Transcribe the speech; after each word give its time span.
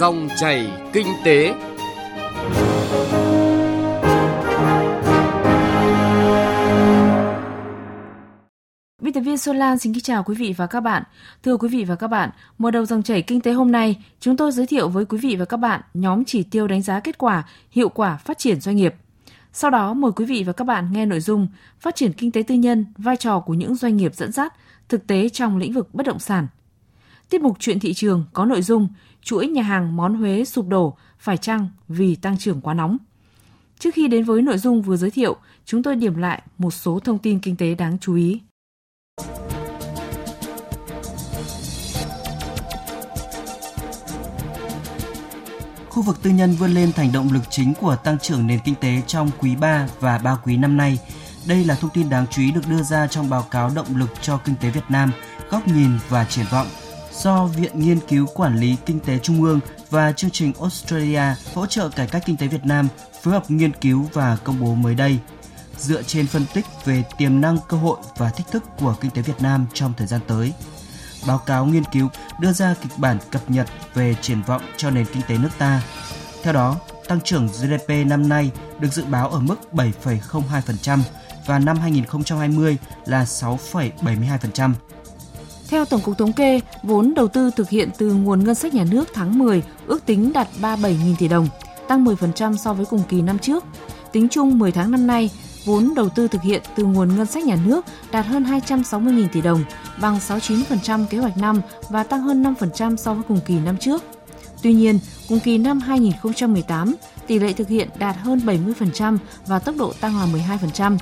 Dòng 0.00 0.28
chảy 0.36 0.70
kinh 0.92 1.06
tế. 1.24 1.54
Biên 9.02 9.12
tập 9.14 9.20
viên 9.20 9.38
Xuân 9.38 9.56
Lan 9.56 9.78
xin 9.78 9.94
kính 9.94 10.02
chào 10.02 10.22
quý 10.22 10.34
vị 10.34 10.54
và 10.56 10.66
các 10.66 10.80
bạn. 10.80 11.02
Thưa 11.42 11.56
quý 11.56 11.68
vị 11.68 11.84
và 11.84 11.94
các 11.94 12.08
bạn, 12.08 12.30
mở 12.58 12.70
đầu 12.70 12.86
dòng 12.86 13.02
chảy 13.02 13.22
kinh 13.22 13.40
tế 13.40 13.52
hôm 13.52 13.72
nay, 13.72 13.96
chúng 14.20 14.36
tôi 14.36 14.52
giới 14.52 14.66
thiệu 14.66 14.88
với 14.88 15.04
quý 15.04 15.18
vị 15.18 15.36
và 15.36 15.44
các 15.44 15.56
bạn 15.56 15.80
nhóm 15.94 16.24
chỉ 16.24 16.42
tiêu 16.42 16.66
đánh 16.66 16.82
giá 16.82 17.00
kết 17.00 17.18
quả, 17.18 17.48
hiệu 17.70 17.88
quả 17.88 18.16
phát 18.16 18.38
triển 18.38 18.60
doanh 18.60 18.76
nghiệp. 18.76 18.94
Sau 19.52 19.70
đó 19.70 19.94
mời 19.94 20.12
quý 20.16 20.24
vị 20.24 20.44
và 20.46 20.52
các 20.52 20.64
bạn 20.64 20.92
nghe 20.92 21.06
nội 21.06 21.20
dung 21.20 21.48
phát 21.80 21.96
triển 21.96 22.12
kinh 22.12 22.32
tế 22.32 22.42
tư 22.42 22.54
nhân, 22.54 22.86
vai 22.98 23.16
trò 23.16 23.40
của 23.40 23.54
những 23.54 23.74
doanh 23.74 23.96
nghiệp 23.96 24.14
dẫn 24.14 24.32
dắt, 24.32 24.54
thực 24.88 25.06
tế 25.06 25.28
trong 25.28 25.56
lĩnh 25.56 25.72
vực 25.72 25.94
bất 25.94 26.06
động 26.06 26.18
sản. 26.18 26.46
Tiết 27.30 27.40
mục 27.40 27.56
chuyện 27.60 27.80
thị 27.80 27.94
trường 27.94 28.24
có 28.32 28.44
nội 28.44 28.62
dung 28.62 28.88
chuỗi 29.26 29.46
nhà 29.46 29.62
hàng 29.62 29.96
món 29.96 30.14
Huế 30.14 30.44
sụp 30.44 30.68
đổ 30.68 30.96
phải 31.18 31.36
chăng 31.36 31.68
vì 31.88 32.16
tăng 32.16 32.38
trưởng 32.38 32.60
quá 32.60 32.74
nóng. 32.74 32.96
Trước 33.78 33.94
khi 33.94 34.08
đến 34.08 34.24
với 34.24 34.42
nội 34.42 34.58
dung 34.58 34.82
vừa 34.82 34.96
giới 34.96 35.10
thiệu, 35.10 35.36
chúng 35.64 35.82
tôi 35.82 35.96
điểm 35.96 36.14
lại 36.14 36.42
một 36.58 36.70
số 36.70 37.00
thông 37.00 37.18
tin 37.18 37.40
kinh 37.40 37.56
tế 37.56 37.74
đáng 37.74 37.98
chú 38.00 38.14
ý. 38.14 38.40
Khu 45.88 46.02
vực 46.02 46.22
tư 46.22 46.30
nhân 46.30 46.52
vươn 46.52 46.70
lên 46.70 46.92
thành 46.92 47.12
động 47.12 47.28
lực 47.32 47.42
chính 47.50 47.74
của 47.80 47.96
tăng 47.96 48.18
trưởng 48.18 48.46
nền 48.46 48.58
kinh 48.64 48.74
tế 48.74 49.02
trong 49.06 49.30
quý 49.40 49.56
3 49.56 49.88
và 50.00 50.18
3 50.18 50.36
quý 50.44 50.56
năm 50.56 50.76
nay. 50.76 50.98
Đây 51.48 51.64
là 51.64 51.74
thông 51.74 51.90
tin 51.90 52.10
đáng 52.10 52.26
chú 52.30 52.42
ý 52.42 52.50
được 52.50 52.68
đưa 52.70 52.82
ra 52.82 53.06
trong 53.06 53.30
báo 53.30 53.42
cáo 53.50 53.70
động 53.74 53.96
lực 53.96 54.10
cho 54.22 54.40
kinh 54.44 54.54
tế 54.60 54.70
Việt 54.70 54.84
Nam, 54.88 55.10
góc 55.50 55.68
nhìn 55.68 55.90
và 56.08 56.24
triển 56.24 56.46
vọng 56.50 56.66
do 57.22 57.46
Viện 57.46 57.80
Nghiên 57.80 58.00
cứu 58.08 58.26
Quản 58.34 58.56
lý 58.56 58.76
Kinh 58.86 59.00
tế 59.00 59.18
Trung 59.18 59.42
ương 59.42 59.60
và 59.90 60.12
chương 60.12 60.30
trình 60.30 60.52
Australia 60.60 61.22
hỗ 61.54 61.66
trợ 61.66 61.88
cải 61.88 62.06
cách 62.06 62.22
kinh 62.26 62.36
tế 62.36 62.46
Việt 62.46 62.64
Nam 62.64 62.88
phối 63.22 63.34
hợp 63.34 63.50
nghiên 63.50 63.72
cứu 63.72 64.06
và 64.12 64.36
công 64.44 64.60
bố 64.60 64.74
mới 64.74 64.94
đây. 64.94 65.18
Dựa 65.78 66.02
trên 66.02 66.26
phân 66.26 66.46
tích 66.54 66.64
về 66.84 67.04
tiềm 67.18 67.40
năng, 67.40 67.58
cơ 67.68 67.76
hội 67.76 67.98
và 68.16 68.30
thách 68.30 68.50
thức 68.50 68.64
của 68.78 68.94
kinh 69.00 69.10
tế 69.10 69.22
Việt 69.22 69.40
Nam 69.40 69.66
trong 69.72 69.92
thời 69.96 70.06
gian 70.06 70.20
tới, 70.26 70.52
báo 71.26 71.38
cáo 71.38 71.66
nghiên 71.66 71.84
cứu 71.84 72.08
đưa 72.40 72.52
ra 72.52 72.74
kịch 72.82 72.92
bản 72.96 73.18
cập 73.30 73.50
nhật 73.50 73.66
về 73.94 74.14
triển 74.20 74.42
vọng 74.42 74.62
cho 74.76 74.90
nền 74.90 75.06
kinh 75.12 75.22
tế 75.28 75.38
nước 75.38 75.50
ta. 75.58 75.82
Theo 76.42 76.52
đó, 76.52 76.76
tăng 77.08 77.20
trưởng 77.20 77.46
GDP 77.46 78.06
năm 78.06 78.28
nay 78.28 78.50
được 78.78 78.92
dự 78.92 79.04
báo 79.04 79.28
ở 79.28 79.40
mức 79.40 79.56
7,02% 79.72 80.98
và 81.46 81.58
năm 81.58 81.78
2020 81.78 82.76
là 83.06 83.24
6,72%. 83.24 84.72
Theo 85.68 85.84
Tổng 85.84 86.00
cục 86.00 86.18
Thống 86.18 86.32
kê, 86.32 86.60
vốn 86.82 87.14
đầu 87.14 87.28
tư 87.28 87.50
thực 87.56 87.68
hiện 87.68 87.88
từ 87.98 88.12
nguồn 88.12 88.44
ngân 88.44 88.54
sách 88.54 88.74
nhà 88.74 88.84
nước 88.90 89.08
tháng 89.14 89.38
10 89.38 89.62
ước 89.86 90.06
tính 90.06 90.32
đạt 90.32 90.48
37.000 90.60 91.14
tỷ 91.18 91.28
đồng, 91.28 91.48
tăng 91.88 92.04
10% 92.04 92.56
so 92.56 92.74
với 92.74 92.86
cùng 92.86 93.02
kỳ 93.08 93.22
năm 93.22 93.38
trước. 93.38 93.64
Tính 94.12 94.28
chung 94.28 94.58
10 94.58 94.72
tháng 94.72 94.90
năm 94.90 95.06
nay, 95.06 95.30
vốn 95.64 95.92
đầu 95.96 96.08
tư 96.08 96.28
thực 96.28 96.42
hiện 96.42 96.62
từ 96.76 96.84
nguồn 96.84 97.16
ngân 97.16 97.26
sách 97.26 97.44
nhà 97.44 97.56
nước 97.66 97.84
đạt 98.10 98.26
hơn 98.26 98.44
260.000 98.44 99.28
tỷ 99.32 99.40
đồng, 99.40 99.64
bằng 100.00 100.18
69% 100.18 101.06
kế 101.06 101.18
hoạch 101.18 101.38
năm 101.38 101.60
và 101.88 102.02
tăng 102.02 102.22
hơn 102.22 102.42
5% 102.42 102.96
so 102.96 103.14
với 103.14 103.22
cùng 103.28 103.40
kỳ 103.46 103.58
năm 103.58 103.76
trước. 103.78 104.02
Tuy 104.62 104.72
nhiên, 104.72 104.98
cùng 105.28 105.40
kỳ 105.40 105.58
năm 105.58 105.80
2018, 105.80 106.94
tỷ 107.26 107.38
lệ 107.38 107.52
thực 107.52 107.68
hiện 107.68 107.88
đạt 107.98 108.16
hơn 108.16 108.40
70% 108.46 109.18
và 109.46 109.58
tốc 109.58 109.74
độ 109.78 109.92
tăng 110.00 110.18
là 110.18 110.26
12%. 110.26 110.96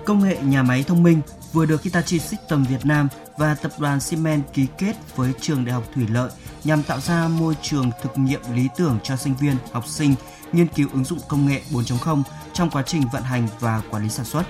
Công 0.04 0.20
nghệ 0.20 0.38
nhà 0.42 0.62
máy 0.62 0.84
thông 0.86 1.02
minh 1.02 1.20
vừa 1.52 1.66
được 1.66 1.82
Hitachi 1.82 2.18
System 2.18 2.64
Việt 2.64 2.86
Nam 2.86 3.08
và 3.36 3.54
tập 3.54 3.72
đoàn 3.78 4.00
Siemens 4.00 4.44
ký 4.52 4.66
kết 4.78 4.96
với 5.16 5.32
trường 5.40 5.64
Đại 5.64 5.74
học 5.74 5.84
Thủy 5.94 6.06
Lợi 6.10 6.30
nhằm 6.64 6.82
tạo 6.82 7.00
ra 7.00 7.28
môi 7.28 7.54
trường 7.62 7.90
thực 8.02 8.18
nghiệm 8.18 8.40
lý 8.54 8.68
tưởng 8.76 8.98
cho 9.02 9.16
sinh 9.16 9.34
viên, 9.40 9.56
học 9.72 9.86
sinh 9.86 10.14
nghiên 10.52 10.66
cứu 10.66 10.88
ứng 10.92 11.04
dụng 11.04 11.18
công 11.28 11.46
nghệ 11.46 11.62
4.0 11.70 12.22
trong 12.52 12.70
quá 12.70 12.82
trình 12.86 13.02
vận 13.12 13.22
hành 13.22 13.48
và 13.60 13.82
quản 13.90 14.02
lý 14.02 14.08
sản 14.08 14.26
xuất. 14.26 14.42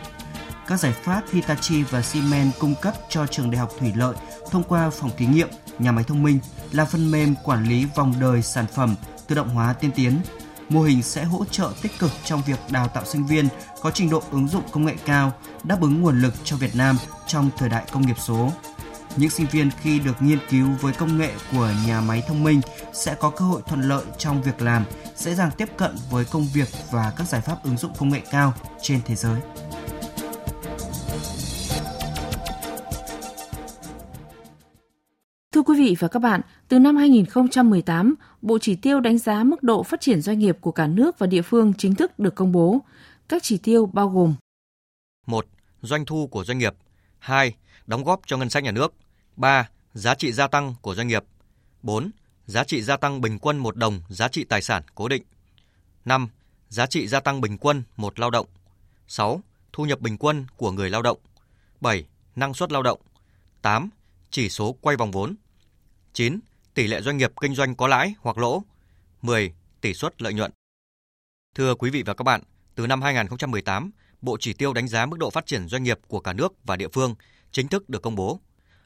Các 0.70 0.80
giải 0.80 0.92
pháp 0.92 1.22
Hitachi 1.32 1.82
và 1.82 2.02
Siemens 2.02 2.58
cung 2.58 2.74
cấp 2.82 2.94
cho 3.08 3.26
trường 3.26 3.50
Đại 3.50 3.58
học 3.58 3.70
Thủy 3.78 3.92
Lợi 3.96 4.16
thông 4.50 4.62
qua 4.62 4.90
phòng 4.90 5.10
thí 5.16 5.26
nghiệm, 5.26 5.48
nhà 5.78 5.92
máy 5.92 6.04
thông 6.04 6.22
minh 6.22 6.38
là 6.72 6.84
phần 6.84 7.10
mềm 7.10 7.34
quản 7.44 7.64
lý 7.64 7.86
vòng 7.94 8.14
đời 8.20 8.42
sản 8.42 8.66
phẩm 8.74 8.94
tự 9.26 9.34
động 9.34 9.48
hóa 9.48 9.72
tiên 9.72 9.90
tiến. 9.94 10.20
Mô 10.68 10.82
hình 10.82 11.02
sẽ 11.02 11.24
hỗ 11.24 11.44
trợ 11.44 11.72
tích 11.82 11.98
cực 11.98 12.10
trong 12.24 12.42
việc 12.46 12.58
đào 12.70 12.88
tạo 12.88 13.04
sinh 13.04 13.26
viên 13.26 13.48
có 13.80 13.90
trình 13.90 14.10
độ 14.10 14.22
ứng 14.30 14.48
dụng 14.48 14.62
công 14.70 14.84
nghệ 14.84 14.94
cao, 15.04 15.32
đáp 15.64 15.80
ứng 15.80 16.02
nguồn 16.02 16.20
lực 16.20 16.34
cho 16.44 16.56
Việt 16.56 16.76
Nam 16.76 16.96
trong 17.26 17.50
thời 17.56 17.68
đại 17.68 17.84
công 17.92 18.06
nghiệp 18.06 18.16
số. 18.18 18.52
Những 19.16 19.30
sinh 19.30 19.46
viên 19.46 19.70
khi 19.80 19.98
được 19.98 20.22
nghiên 20.22 20.38
cứu 20.50 20.68
với 20.80 20.92
công 20.92 21.18
nghệ 21.18 21.32
của 21.52 21.70
nhà 21.86 22.00
máy 22.00 22.22
thông 22.28 22.44
minh 22.44 22.60
sẽ 22.92 23.14
có 23.14 23.30
cơ 23.30 23.44
hội 23.44 23.62
thuận 23.66 23.82
lợi 23.82 24.04
trong 24.18 24.42
việc 24.42 24.62
làm, 24.62 24.84
dễ 25.16 25.34
dàng 25.34 25.50
tiếp 25.56 25.68
cận 25.76 25.96
với 26.10 26.24
công 26.24 26.46
việc 26.54 26.68
và 26.90 27.12
các 27.16 27.28
giải 27.28 27.40
pháp 27.40 27.64
ứng 27.64 27.76
dụng 27.76 27.92
công 27.98 28.08
nghệ 28.08 28.20
cao 28.30 28.54
trên 28.82 29.00
thế 29.04 29.14
giới. 29.14 29.40
Vị 35.80 35.96
và 35.98 36.08
các 36.08 36.18
bạn, 36.18 36.40
từ 36.68 36.78
năm 36.78 36.96
2018, 36.96 38.14
Bộ 38.42 38.58
Chỉ 38.58 38.76
tiêu 38.76 39.00
đánh 39.00 39.18
giá 39.18 39.44
mức 39.44 39.62
độ 39.62 39.82
phát 39.82 40.00
triển 40.00 40.20
doanh 40.20 40.38
nghiệp 40.38 40.56
của 40.60 40.72
cả 40.72 40.86
nước 40.86 41.18
và 41.18 41.26
địa 41.26 41.42
phương 41.42 41.72
chính 41.78 41.94
thức 41.94 42.18
được 42.18 42.34
công 42.34 42.52
bố. 42.52 42.78
Các 43.28 43.42
chỉ 43.42 43.58
tiêu 43.58 43.86
bao 43.86 44.08
gồm 44.08 44.34
1. 45.26 45.46
Doanh 45.82 46.04
thu 46.04 46.26
của 46.26 46.44
doanh 46.44 46.58
nghiệp 46.58 46.74
2. 47.18 47.54
Đóng 47.86 48.04
góp 48.04 48.20
cho 48.26 48.36
ngân 48.36 48.50
sách 48.50 48.64
nhà 48.64 48.70
nước 48.70 48.94
3. 49.36 49.68
Giá 49.92 50.14
trị 50.14 50.32
gia 50.32 50.48
tăng 50.48 50.74
của 50.82 50.94
doanh 50.94 51.08
nghiệp 51.08 51.24
4. 51.82 52.10
Giá 52.46 52.64
trị 52.64 52.82
gia 52.82 52.96
tăng 52.96 53.20
bình 53.20 53.38
quân 53.38 53.58
một 53.58 53.76
đồng 53.76 54.00
giá 54.08 54.28
trị 54.28 54.44
tài 54.44 54.62
sản 54.62 54.82
cố 54.94 55.08
định 55.08 55.22
5. 56.04 56.28
Giá 56.68 56.86
trị 56.86 57.06
gia 57.06 57.20
tăng 57.20 57.40
bình 57.40 57.58
quân 57.58 57.82
một 57.96 58.20
lao 58.20 58.30
động 58.30 58.46
6. 59.08 59.40
Thu 59.72 59.84
nhập 59.84 60.00
bình 60.00 60.18
quân 60.18 60.46
của 60.56 60.72
người 60.72 60.90
lao 60.90 61.02
động 61.02 61.18
7. 61.80 62.04
Năng 62.36 62.54
suất 62.54 62.72
lao 62.72 62.82
động 62.82 63.00
8 63.62 63.90
chỉ 64.30 64.48
số 64.48 64.76
quay 64.80 64.96
vòng 64.96 65.10
vốn. 65.10 65.34
9. 66.12 66.40
Tỷ 66.74 66.86
lệ 66.86 67.00
doanh 67.00 67.16
nghiệp 67.16 67.32
kinh 67.40 67.54
doanh 67.54 67.74
có 67.74 67.86
lãi 67.86 68.14
hoặc 68.20 68.38
lỗ. 68.38 68.62
10. 69.22 69.54
Tỷ 69.80 69.94
suất 69.94 70.22
lợi 70.22 70.34
nhuận. 70.34 70.50
Thưa 71.54 71.74
quý 71.74 71.90
vị 71.90 72.02
và 72.02 72.14
các 72.14 72.24
bạn, 72.24 72.42
từ 72.74 72.86
năm 72.86 73.02
2018, 73.02 73.90
Bộ 74.22 74.36
Chỉ 74.40 74.52
tiêu 74.52 74.72
đánh 74.72 74.88
giá 74.88 75.06
mức 75.06 75.18
độ 75.18 75.30
phát 75.30 75.46
triển 75.46 75.68
doanh 75.68 75.82
nghiệp 75.82 75.98
của 76.08 76.20
cả 76.20 76.32
nước 76.32 76.52
và 76.64 76.76
địa 76.76 76.88
phương 76.88 77.14
chính 77.52 77.68
thức 77.68 77.88
được 77.88 78.02
công 78.02 78.14
bố. 78.14 78.40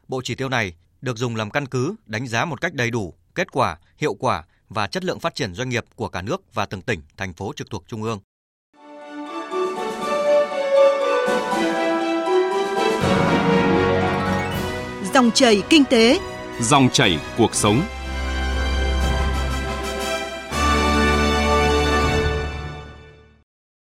Bộ 0.08 0.20
chỉ 0.24 0.34
tiêu 0.34 0.48
này 0.48 0.74
được 1.00 1.16
dùng 1.16 1.36
làm 1.36 1.50
căn 1.50 1.66
cứ 1.66 1.94
đánh 2.06 2.26
giá 2.26 2.44
một 2.44 2.60
cách 2.60 2.74
đầy 2.74 2.90
đủ 2.90 3.14
kết 3.34 3.52
quả, 3.52 3.78
hiệu 3.98 4.14
quả 4.14 4.44
và 4.68 4.86
chất 4.86 5.04
lượng 5.04 5.20
phát 5.20 5.34
triển 5.34 5.54
doanh 5.54 5.68
nghiệp 5.68 5.84
của 5.94 6.08
cả 6.08 6.22
nước 6.22 6.54
và 6.54 6.66
từng 6.66 6.82
tỉnh, 6.82 7.02
thành 7.16 7.32
phố 7.32 7.52
trực 7.56 7.70
thuộc 7.70 7.84
Trung 7.88 8.02
ương. 8.02 8.20
Dòng 15.14 15.30
chảy 15.34 15.62
kinh 15.70 15.84
tế, 15.84 16.18
dòng 16.60 16.88
chảy 16.92 17.18
cuộc 17.38 17.54
sống. 17.54 17.80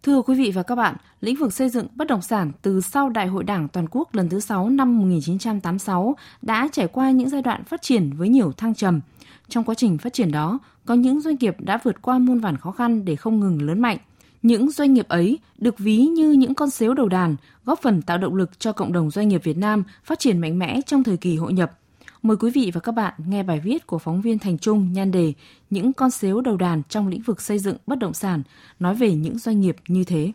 Thưa 0.03 0.21
quý 0.21 0.35
vị 0.35 0.51
và 0.51 0.63
các 0.63 0.75
bạn, 0.75 0.95
lĩnh 1.21 1.35
vực 1.35 1.53
xây 1.53 1.69
dựng 1.69 1.87
bất 1.95 2.07
động 2.07 2.21
sản 2.21 2.51
từ 2.61 2.81
sau 2.81 3.09
Đại 3.09 3.27
hội 3.27 3.43
Đảng 3.43 3.67
toàn 3.67 3.85
quốc 3.91 4.15
lần 4.15 4.29
thứ 4.29 4.39
6 4.39 4.69
năm 4.69 4.97
1986 4.99 6.15
đã 6.41 6.69
trải 6.71 6.87
qua 6.87 7.11
những 7.11 7.29
giai 7.29 7.41
đoạn 7.41 7.63
phát 7.63 7.81
triển 7.81 8.11
với 8.17 8.29
nhiều 8.29 8.51
thăng 8.51 8.75
trầm. 8.75 9.01
Trong 9.49 9.63
quá 9.63 9.75
trình 9.75 9.97
phát 9.97 10.13
triển 10.13 10.31
đó, 10.31 10.59
có 10.85 10.93
những 10.93 11.21
doanh 11.21 11.35
nghiệp 11.39 11.55
đã 11.59 11.79
vượt 11.83 12.01
qua 12.01 12.19
muôn 12.19 12.39
vàn 12.39 12.57
khó 12.57 12.71
khăn 12.71 13.05
để 13.05 13.15
không 13.15 13.39
ngừng 13.39 13.61
lớn 13.61 13.79
mạnh. 13.79 13.97
Những 14.41 14.71
doanh 14.71 14.93
nghiệp 14.93 15.07
ấy 15.07 15.39
được 15.57 15.77
ví 15.77 15.97
như 15.97 16.31
những 16.31 16.55
con 16.55 16.69
sếu 16.69 16.93
đầu 16.93 17.07
đàn, 17.07 17.35
góp 17.65 17.81
phần 17.81 18.01
tạo 18.01 18.17
động 18.17 18.35
lực 18.35 18.59
cho 18.59 18.71
cộng 18.71 18.93
đồng 18.93 19.11
doanh 19.11 19.27
nghiệp 19.27 19.43
Việt 19.43 19.57
Nam 19.57 19.83
phát 20.03 20.19
triển 20.19 20.39
mạnh 20.39 20.59
mẽ 20.59 20.81
trong 20.85 21.03
thời 21.03 21.17
kỳ 21.17 21.35
hội 21.35 21.53
nhập. 21.53 21.80
Mời 22.21 22.37
quý 22.37 22.51
vị 22.51 22.71
và 22.73 22.81
các 22.81 22.91
bạn 22.91 23.13
nghe 23.25 23.43
bài 23.43 23.59
viết 23.59 23.87
của 23.87 23.99
phóng 23.99 24.21
viên 24.21 24.39
Thành 24.39 24.57
Trung 24.57 24.93
nhan 24.93 25.11
đề 25.11 25.33
Những 25.69 25.93
con 25.93 26.11
sếu 26.11 26.41
đầu 26.41 26.57
đàn 26.57 26.83
trong 26.83 27.07
lĩnh 27.07 27.21
vực 27.21 27.41
xây 27.41 27.59
dựng 27.59 27.77
bất 27.85 27.99
động 27.99 28.13
sản, 28.13 28.43
nói 28.79 28.95
về 28.95 29.13
những 29.15 29.37
doanh 29.37 29.61
nghiệp 29.61 29.75
như 29.87 30.03
thế. 30.03 30.31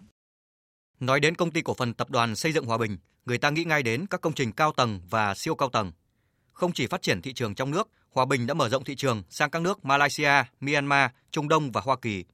Nói 1.00 1.20
đến 1.20 1.34
công 1.34 1.50
ty 1.50 1.62
cổ 1.62 1.74
phần 1.74 1.94
tập 1.94 2.10
đoàn 2.10 2.36
xây 2.36 2.52
dựng 2.52 2.66
Hòa 2.66 2.78
Bình, 2.78 2.98
người 3.26 3.38
ta 3.38 3.50
nghĩ 3.50 3.64
ngay 3.64 3.82
đến 3.82 4.06
các 4.06 4.20
công 4.20 4.32
trình 4.32 4.52
cao 4.52 4.72
tầng 4.72 5.00
và 5.10 5.34
siêu 5.34 5.54
cao 5.54 5.68
tầng. 5.68 5.92
Không 6.52 6.72
chỉ 6.72 6.86
phát 6.86 7.02
triển 7.02 7.22
thị 7.22 7.32
trường 7.32 7.54
trong 7.54 7.70
nước, 7.70 7.88
Hòa 8.10 8.24
Bình 8.24 8.46
đã 8.46 8.54
mở 8.54 8.68
rộng 8.68 8.84
thị 8.84 8.96
trường 8.96 9.22
sang 9.30 9.50
các 9.50 9.62
nước 9.62 9.84
Malaysia, 9.84 10.44
Myanmar, 10.60 11.10
Trung 11.30 11.48
Đông 11.48 11.72
và 11.72 11.80
Hoa 11.80 11.96
Kỳ. 11.96 12.24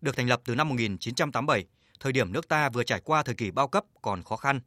Được 0.00 0.16
thành 0.16 0.28
lập 0.28 0.40
từ 0.44 0.54
năm 0.54 0.68
1987, 0.68 1.64
thời 2.00 2.12
điểm 2.12 2.32
nước 2.32 2.48
ta 2.48 2.68
vừa 2.68 2.82
trải 2.82 3.00
qua 3.04 3.22
thời 3.22 3.34
kỳ 3.34 3.50
bao 3.50 3.68
cấp 3.68 3.84
còn 4.02 4.22
khó 4.22 4.36
khăn. 4.36 4.60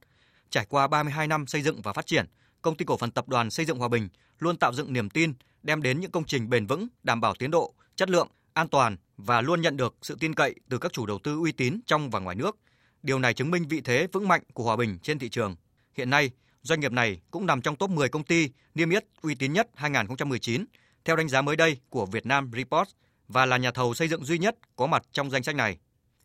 Trải 0.50 0.66
qua 0.70 0.88
32 0.88 1.28
năm 1.28 1.48
xây 1.48 1.62
dựng 1.62 1.82
và 1.82 1.94
phát 1.94 2.06
triển, 2.06 2.26
công 2.62 2.76
ty 2.76 2.86
cổ 2.86 2.98
phần 2.98 3.12
tập 3.12 3.28
đoàn 3.28 3.50
xây 3.50 3.66
dựng 3.66 3.80
Hòa 3.80 3.88
Bình 3.88 4.10
luôn 4.40 4.58
tạo 4.58 4.74
dựng 4.74 4.94
niềm 4.94 5.10
tin, 5.10 5.34
đem 5.64 5.82
đến 5.82 6.00
những 6.00 6.12
công 6.12 6.24
trình 6.24 6.50
bền 6.50 6.66
vững, 6.66 6.88
đảm 7.04 7.22
bảo 7.22 7.36
tiến 7.36 7.52
độ, 7.52 7.74
chất 7.96 8.10
lượng, 8.10 8.28
an 8.54 8.68
toàn 8.68 8.98
và 9.18 9.42
luôn 9.42 9.62
nhận 9.62 9.78
được 9.78 9.96
sự 10.02 10.18
tin 10.20 10.34
cậy 10.34 10.56
từ 10.70 10.78
các 10.78 10.94
chủ 10.94 11.06
đầu 11.06 11.20
tư 11.24 11.40
uy 11.40 11.52
tín 11.52 11.80
trong 11.86 12.10
và 12.10 12.20
ngoài 12.20 12.36
nước. 12.36 12.58
Điều 13.04 13.20
này 13.20 13.34
chứng 13.34 13.52
minh 13.52 13.68
vị 13.68 13.82
thế 13.82 14.08
vững 14.12 14.28
mạnh 14.28 14.42
của 14.54 14.64
Hòa 14.64 14.76
Bình 14.76 15.00
trên 15.04 15.20
thị 15.20 15.30
trường. 15.30 15.56
Hiện 15.98 16.10
nay, 16.10 16.32
doanh 16.62 16.80
nghiệp 16.80 16.92
này 16.92 17.20
cũng 17.32 17.46
nằm 17.46 17.62
trong 17.62 17.76
top 17.76 17.90
10 17.90 18.10
công 18.10 18.24
ty 18.24 18.50
niêm 18.76 18.90
yết 18.90 19.06
uy 19.22 19.36
tín 19.36 19.54
nhất 19.54 19.70
2019 19.76 20.66
theo 21.06 21.16
đánh 21.16 21.30
giá 21.30 21.42
mới 21.42 21.56
đây 21.56 21.78
của 21.90 22.06
Vietnam 22.06 22.52
Report 22.56 22.90
và 23.28 23.46
là 23.46 23.58
nhà 23.58 23.72
thầu 23.72 23.94
xây 23.94 24.08
dựng 24.08 24.26
duy 24.26 24.38
nhất 24.38 24.56
có 24.76 24.88
mặt 24.88 25.04
trong 25.12 25.30
danh 25.30 25.44
sách 25.44 25.56
này. 25.56 25.78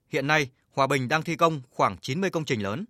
Hiện 0.08 0.26
nay, 0.26 0.50
Hòa 0.72 0.86
Bình 0.86 1.08
đang 1.08 1.22
thi 1.22 1.36
công 1.36 1.60
khoảng 1.70 1.96
90 1.98 2.30
công 2.30 2.44
trình 2.44 2.62
lớn. 2.62 2.84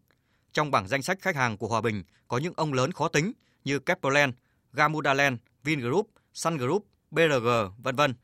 Trong 0.52 0.70
bảng 0.70 0.88
danh 0.88 1.02
sách 1.02 1.18
khách 1.20 1.36
hàng 1.36 1.56
của 1.56 1.68
Hòa 1.68 1.80
Bình 1.80 2.02
có 2.28 2.38
những 2.38 2.52
ông 2.56 2.72
lớn 2.72 2.92
khó 2.92 3.08
tính 3.08 3.32
như 3.64 3.78
Keppelland, 3.78 4.34
Gamudaland, 4.72 5.38
Vingroup, 5.62 6.10
Sun 6.34 6.56
Group, 6.56 6.86
BRG, 7.10 7.48
vân 7.78 7.96
vân. 7.96 8.14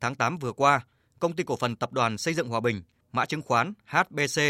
Tháng 0.00 0.14
8 0.14 0.38
vừa 0.38 0.52
qua, 0.52 0.80
công 1.18 1.36
ty 1.36 1.44
cổ 1.44 1.56
phần 1.56 1.76
tập 1.76 1.92
đoàn 1.92 2.18
xây 2.18 2.34
dựng 2.34 2.48
Hòa 2.48 2.60
Bình, 2.60 2.82
mã 3.12 3.26
chứng 3.26 3.42
khoán 3.42 3.72
HBC 3.86 4.40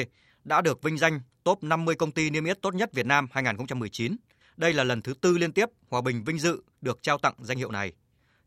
đã 0.44 0.60
được 0.60 0.82
vinh 0.82 0.98
danh 0.98 1.20
top 1.44 1.62
50 1.62 1.94
công 1.94 2.12
ty 2.12 2.30
niêm 2.30 2.44
yết 2.44 2.62
tốt 2.62 2.74
nhất 2.74 2.92
Việt 2.92 3.06
Nam 3.06 3.28
2019. 3.32 4.16
Đây 4.56 4.72
là 4.72 4.84
lần 4.84 5.02
thứ 5.02 5.14
tư 5.14 5.38
liên 5.38 5.52
tiếp 5.52 5.68
Hòa 5.90 6.00
Bình 6.00 6.24
vinh 6.24 6.38
dự 6.38 6.62
được 6.80 7.02
trao 7.02 7.18
tặng 7.18 7.34
danh 7.38 7.58
hiệu 7.58 7.70
này. 7.70 7.92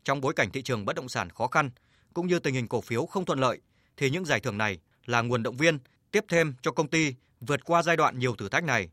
Trong 0.04 0.20
bối 0.20 0.32
cảnh 0.36 0.50
thị 0.50 0.62
trường 0.62 0.84
bất 0.84 0.96
động 0.96 1.08
sản 1.08 1.30
khó 1.30 1.46
khăn 1.46 1.70
cũng 2.14 2.26
như 2.26 2.38
tình 2.38 2.54
hình 2.54 2.68
cổ 2.68 2.80
phiếu 2.80 3.06
không 3.06 3.24
thuận 3.24 3.38
lợi 3.38 3.58
thì 3.96 4.10
những 4.10 4.24
giải 4.24 4.40
thưởng 4.40 4.58
này 4.58 4.78
là 5.06 5.22
nguồn 5.22 5.42
động 5.42 5.56
viên 5.56 5.78
tiếp 6.10 6.24
thêm 6.28 6.54
cho 6.62 6.70
công 6.70 6.88
ty 6.88 7.14
vượt 7.40 7.64
qua 7.64 7.82
giai 7.82 7.96
đoạn 7.96 8.18
nhiều 8.18 8.36
thử 8.36 8.48
thách 8.48 8.64
này. 8.64 8.88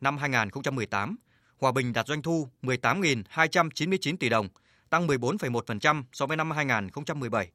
Năm 0.00 0.18
2018, 0.18 1.16
Hòa 1.58 1.72
Bình 1.72 1.92
đạt 1.92 2.06
doanh 2.06 2.22
thu 2.22 2.48
18.299 2.62 4.16
tỷ 4.16 4.28
đồng, 4.28 4.48
tăng 4.90 5.06
14,1% 5.06 6.02
so 6.12 6.26
với 6.26 6.36
năm 6.36 6.50
2017. 6.50 7.50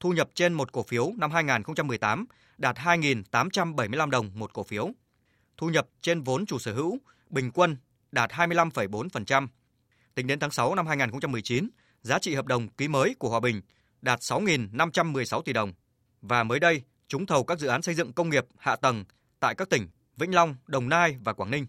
Thu 0.00 0.12
nhập 0.12 0.28
trên 0.34 0.52
một 0.52 0.72
cổ 0.72 0.82
phiếu 0.82 1.12
năm 1.16 1.30
2018 1.30 2.26
đạt 2.58 2.76
2.875 2.76 4.10
đồng 4.10 4.30
một 4.34 4.52
cổ 4.52 4.62
phiếu. 4.62 4.90
Thu 5.56 5.68
nhập 5.68 5.88
trên 6.02 6.22
vốn 6.22 6.46
chủ 6.46 6.58
sở 6.58 6.72
hữu 6.72 6.98
bình 7.30 7.50
quân 7.54 7.76
đạt 8.12 8.30
25,4%. 8.30 9.48
Tính 10.14 10.26
đến 10.26 10.38
tháng 10.38 10.50
6 10.50 10.74
năm 10.74 10.86
2019, 10.86 11.68
giá 12.02 12.18
trị 12.18 12.34
hợp 12.34 12.46
đồng 12.46 12.68
ký 12.68 12.88
mới 12.88 13.14
của 13.18 13.28
Hòa 13.28 13.40
Bình 13.40 13.60
đạt 14.02 14.20
6.516 14.20 15.42
tỷ 15.42 15.52
đồng. 15.52 15.72
Và 16.22 16.44
mới 16.44 16.60
đây, 16.60 16.82
trúng 17.08 17.26
thầu 17.26 17.44
các 17.44 17.58
dự 17.58 17.68
án 17.68 17.82
xây 17.82 17.94
dựng 17.94 18.12
công 18.12 18.30
nghiệp 18.30 18.46
hạ 18.58 18.76
tầng 18.76 19.04
tại 19.40 19.54
các 19.54 19.70
tỉnh 19.70 19.86
Vĩnh 20.16 20.34
Long, 20.34 20.54
Đồng 20.66 20.88
Nai 20.88 21.16
và 21.24 21.32
Quảng 21.32 21.50
Ninh. 21.50 21.66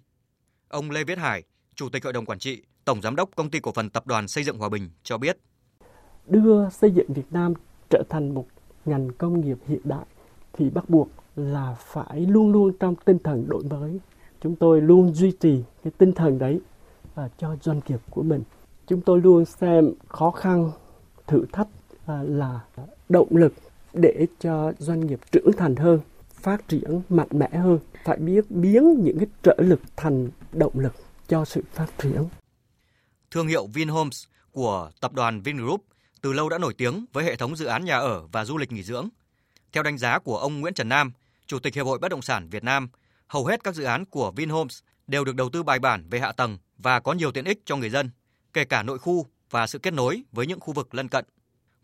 Ông 0.67 0.91
Lê 0.91 1.03
Viết 1.03 1.17
Hải, 1.17 1.43
Chủ 1.75 1.89
tịch 1.89 2.03
Hội 2.03 2.13
đồng 2.13 2.25
Quản 2.25 2.39
trị, 2.39 2.61
Tổng 2.85 3.01
Giám 3.01 3.15
đốc 3.15 3.29
Công 3.35 3.49
ty 3.49 3.59
Cổ 3.59 3.71
phần 3.71 3.89
Tập 3.89 4.07
đoàn 4.07 4.27
Xây 4.27 4.43
dựng 4.43 4.57
Hòa 4.57 4.69
Bình 4.69 4.89
cho 5.03 5.17
biết. 5.17 5.37
Đưa 6.27 6.69
xây 6.69 6.91
dựng 6.91 7.13
Việt 7.13 7.31
Nam 7.31 7.53
trở 7.89 8.03
thành 8.09 8.33
một 8.33 8.47
ngành 8.85 9.11
công 9.11 9.41
nghiệp 9.41 9.57
hiện 9.67 9.81
đại 9.83 10.05
thì 10.53 10.69
bắt 10.69 10.89
buộc 10.89 11.09
là 11.35 11.75
phải 11.79 12.19
luôn 12.19 12.51
luôn 12.51 12.77
trong 12.79 12.95
tinh 12.95 13.17
thần 13.23 13.49
đổi 13.49 13.63
mới. 13.63 13.99
Chúng 14.41 14.55
tôi 14.55 14.81
luôn 14.81 15.13
duy 15.13 15.31
trì 15.39 15.63
cái 15.83 15.91
tinh 15.97 16.11
thần 16.13 16.39
đấy 16.39 16.59
à, 17.15 17.29
cho 17.37 17.55
doanh 17.61 17.81
nghiệp 17.87 17.99
của 18.09 18.23
mình. 18.23 18.43
Chúng 18.87 19.01
tôi 19.01 19.21
luôn 19.21 19.45
xem 19.45 19.93
khó 20.07 20.31
khăn, 20.31 20.71
thử 21.27 21.45
thách 21.51 21.67
à, 22.05 22.23
là 22.23 22.59
động 23.09 23.27
lực 23.31 23.53
để 23.93 24.27
cho 24.39 24.73
doanh 24.79 24.99
nghiệp 24.99 25.19
trưởng 25.31 25.51
thành 25.57 25.75
hơn, 25.75 25.99
phát 26.43 26.67
triển 26.67 27.01
mạnh 27.09 27.27
mẽ 27.31 27.49
hơn. 27.53 27.79
Phải 28.03 28.17
biết 28.17 28.51
biến 28.51 29.03
những 29.03 29.19
cái 29.19 29.27
trợ 29.43 29.55
lực 29.57 29.81
thành 29.97 30.29
động 30.51 30.79
lực 30.79 30.93
cho 31.27 31.45
sự 31.45 31.63
phát 31.73 31.87
triển. 31.97 32.25
Thương 33.31 33.47
hiệu 33.47 33.67
Vinhomes 33.67 34.23
của 34.51 34.91
tập 35.01 35.13
đoàn 35.13 35.41
Vingroup 35.41 35.85
từ 36.21 36.33
lâu 36.33 36.49
đã 36.49 36.57
nổi 36.57 36.73
tiếng 36.73 37.05
với 37.13 37.23
hệ 37.23 37.35
thống 37.35 37.55
dự 37.55 37.65
án 37.65 37.85
nhà 37.85 37.97
ở 37.97 38.27
và 38.31 38.45
du 38.45 38.57
lịch 38.57 38.71
nghỉ 38.71 38.83
dưỡng. 38.83 39.09
Theo 39.71 39.83
đánh 39.83 39.97
giá 39.97 40.19
của 40.19 40.37
ông 40.37 40.61
Nguyễn 40.61 40.73
Trần 40.73 40.89
Nam, 40.89 41.11
Chủ 41.47 41.59
tịch 41.59 41.75
Hiệp 41.75 41.85
hội 41.85 41.99
Bất 41.99 42.07
động 42.09 42.21
sản 42.21 42.49
Việt 42.49 42.63
Nam, 42.63 42.89
hầu 43.27 43.45
hết 43.45 43.63
các 43.63 43.75
dự 43.75 43.83
án 43.83 44.05
của 44.05 44.31
Vinhomes 44.31 44.79
đều 45.07 45.25
được 45.25 45.35
đầu 45.35 45.49
tư 45.49 45.63
bài 45.63 45.79
bản 45.79 46.09
về 46.09 46.19
hạ 46.19 46.31
tầng 46.31 46.57
và 46.77 46.99
có 46.99 47.13
nhiều 47.13 47.31
tiện 47.31 47.45
ích 47.45 47.59
cho 47.65 47.75
người 47.75 47.89
dân, 47.89 48.09
kể 48.53 48.65
cả 48.65 48.83
nội 48.83 48.99
khu 48.99 49.25
và 49.49 49.67
sự 49.67 49.79
kết 49.79 49.93
nối 49.93 50.23
với 50.31 50.47
những 50.47 50.59
khu 50.59 50.73
vực 50.73 50.95
lân 50.95 51.07
cận. 51.07 51.25